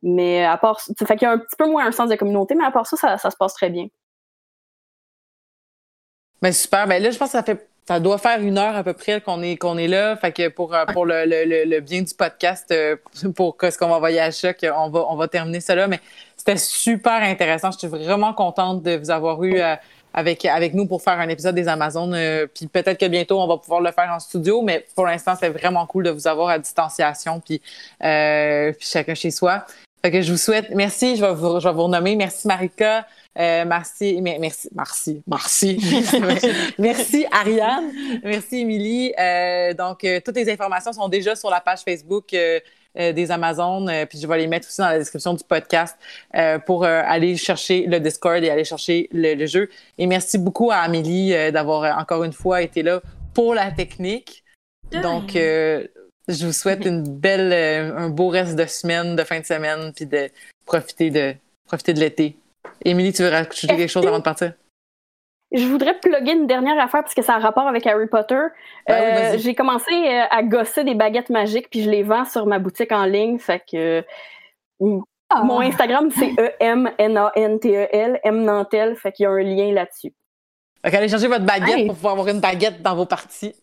[0.02, 2.54] Mais à part fait qu'il y a un petit peu moins un sens de communauté,
[2.56, 3.86] mais à part ça, ça, ça se passe très bien.
[6.42, 6.86] Ben super.
[6.86, 9.20] Ben là, je pense que ça fait ça doit faire une heure à peu près
[9.20, 10.16] qu'on est qu'on est là.
[10.16, 12.96] Fait que pour, euh, pour le, le, le bien du podcast, euh,
[13.36, 15.86] pour ce qu'on va envoyer à choc, on va, on va terminer cela.
[15.86, 16.00] Mais
[16.36, 17.70] c'était super intéressant.
[17.70, 19.76] Je suis vraiment contente de vous avoir eu euh,
[20.14, 22.16] avec, avec nous pour faire un épisode des Amazones.
[22.54, 24.62] puis peut-être que bientôt, on va pouvoir le faire en studio.
[24.62, 27.60] Mais pour l'instant, c'est vraiment cool de vous avoir à distanciation, puis,
[27.98, 29.66] puis chacun chez soi.
[30.02, 32.14] Fait que je vous souhaite, merci, je vais vous, je vais vous renommer.
[32.14, 33.06] Merci Marika,
[33.36, 35.78] euh, merci, merci, merci, merci,
[36.78, 37.90] merci Ariane,
[38.22, 39.12] merci Émilie.
[39.18, 42.34] Euh, donc, euh, toutes les informations sont déjà sur la page Facebook
[42.96, 45.98] des Amazones, puis je vais les mettre aussi dans la description du podcast
[46.64, 49.68] pour aller chercher le Discord et aller chercher le, jeu.
[49.98, 53.02] Et merci beaucoup à Amélie d'avoir encore une fois été là
[53.34, 54.44] pour la technique.
[54.92, 55.88] Donc, je
[56.46, 57.52] vous souhaite une belle,
[57.96, 60.30] un beau reste de semaine, de fin de semaine, puis de
[60.64, 61.34] profiter de,
[61.66, 62.36] profiter de l'été.
[62.84, 64.52] Émilie, tu veux rajouter quelque chose avant de partir?
[65.52, 68.40] Je voudrais plugger une dernière affaire parce que ça a rapport avec Harry Potter.
[68.90, 72.58] Euh, j'ai commencé euh, à gosser des baguettes magiques puis je les vends sur ma
[72.58, 73.38] boutique en ligne.
[73.38, 74.04] Fait que
[75.30, 75.44] ah.
[75.44, 78.96] mon Instagram c'est E M N A N T E L M Nantel.
[78.96, 80.12] Fait qu'il y a un lien là-dessus.
[80.84, 83.54] Fait allez chercher votre baguette pour pouvoir avoir une baguette dans vos parties.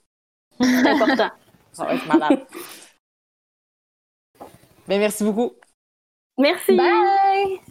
[0.60, 1.30] C'est important.
[1.74, 2.40] Ça va être malade.
[4.88, 5.54] Mais merci beaucoup.
[6.38, 6.76] Merci.
[6.76, 7.62] Bye.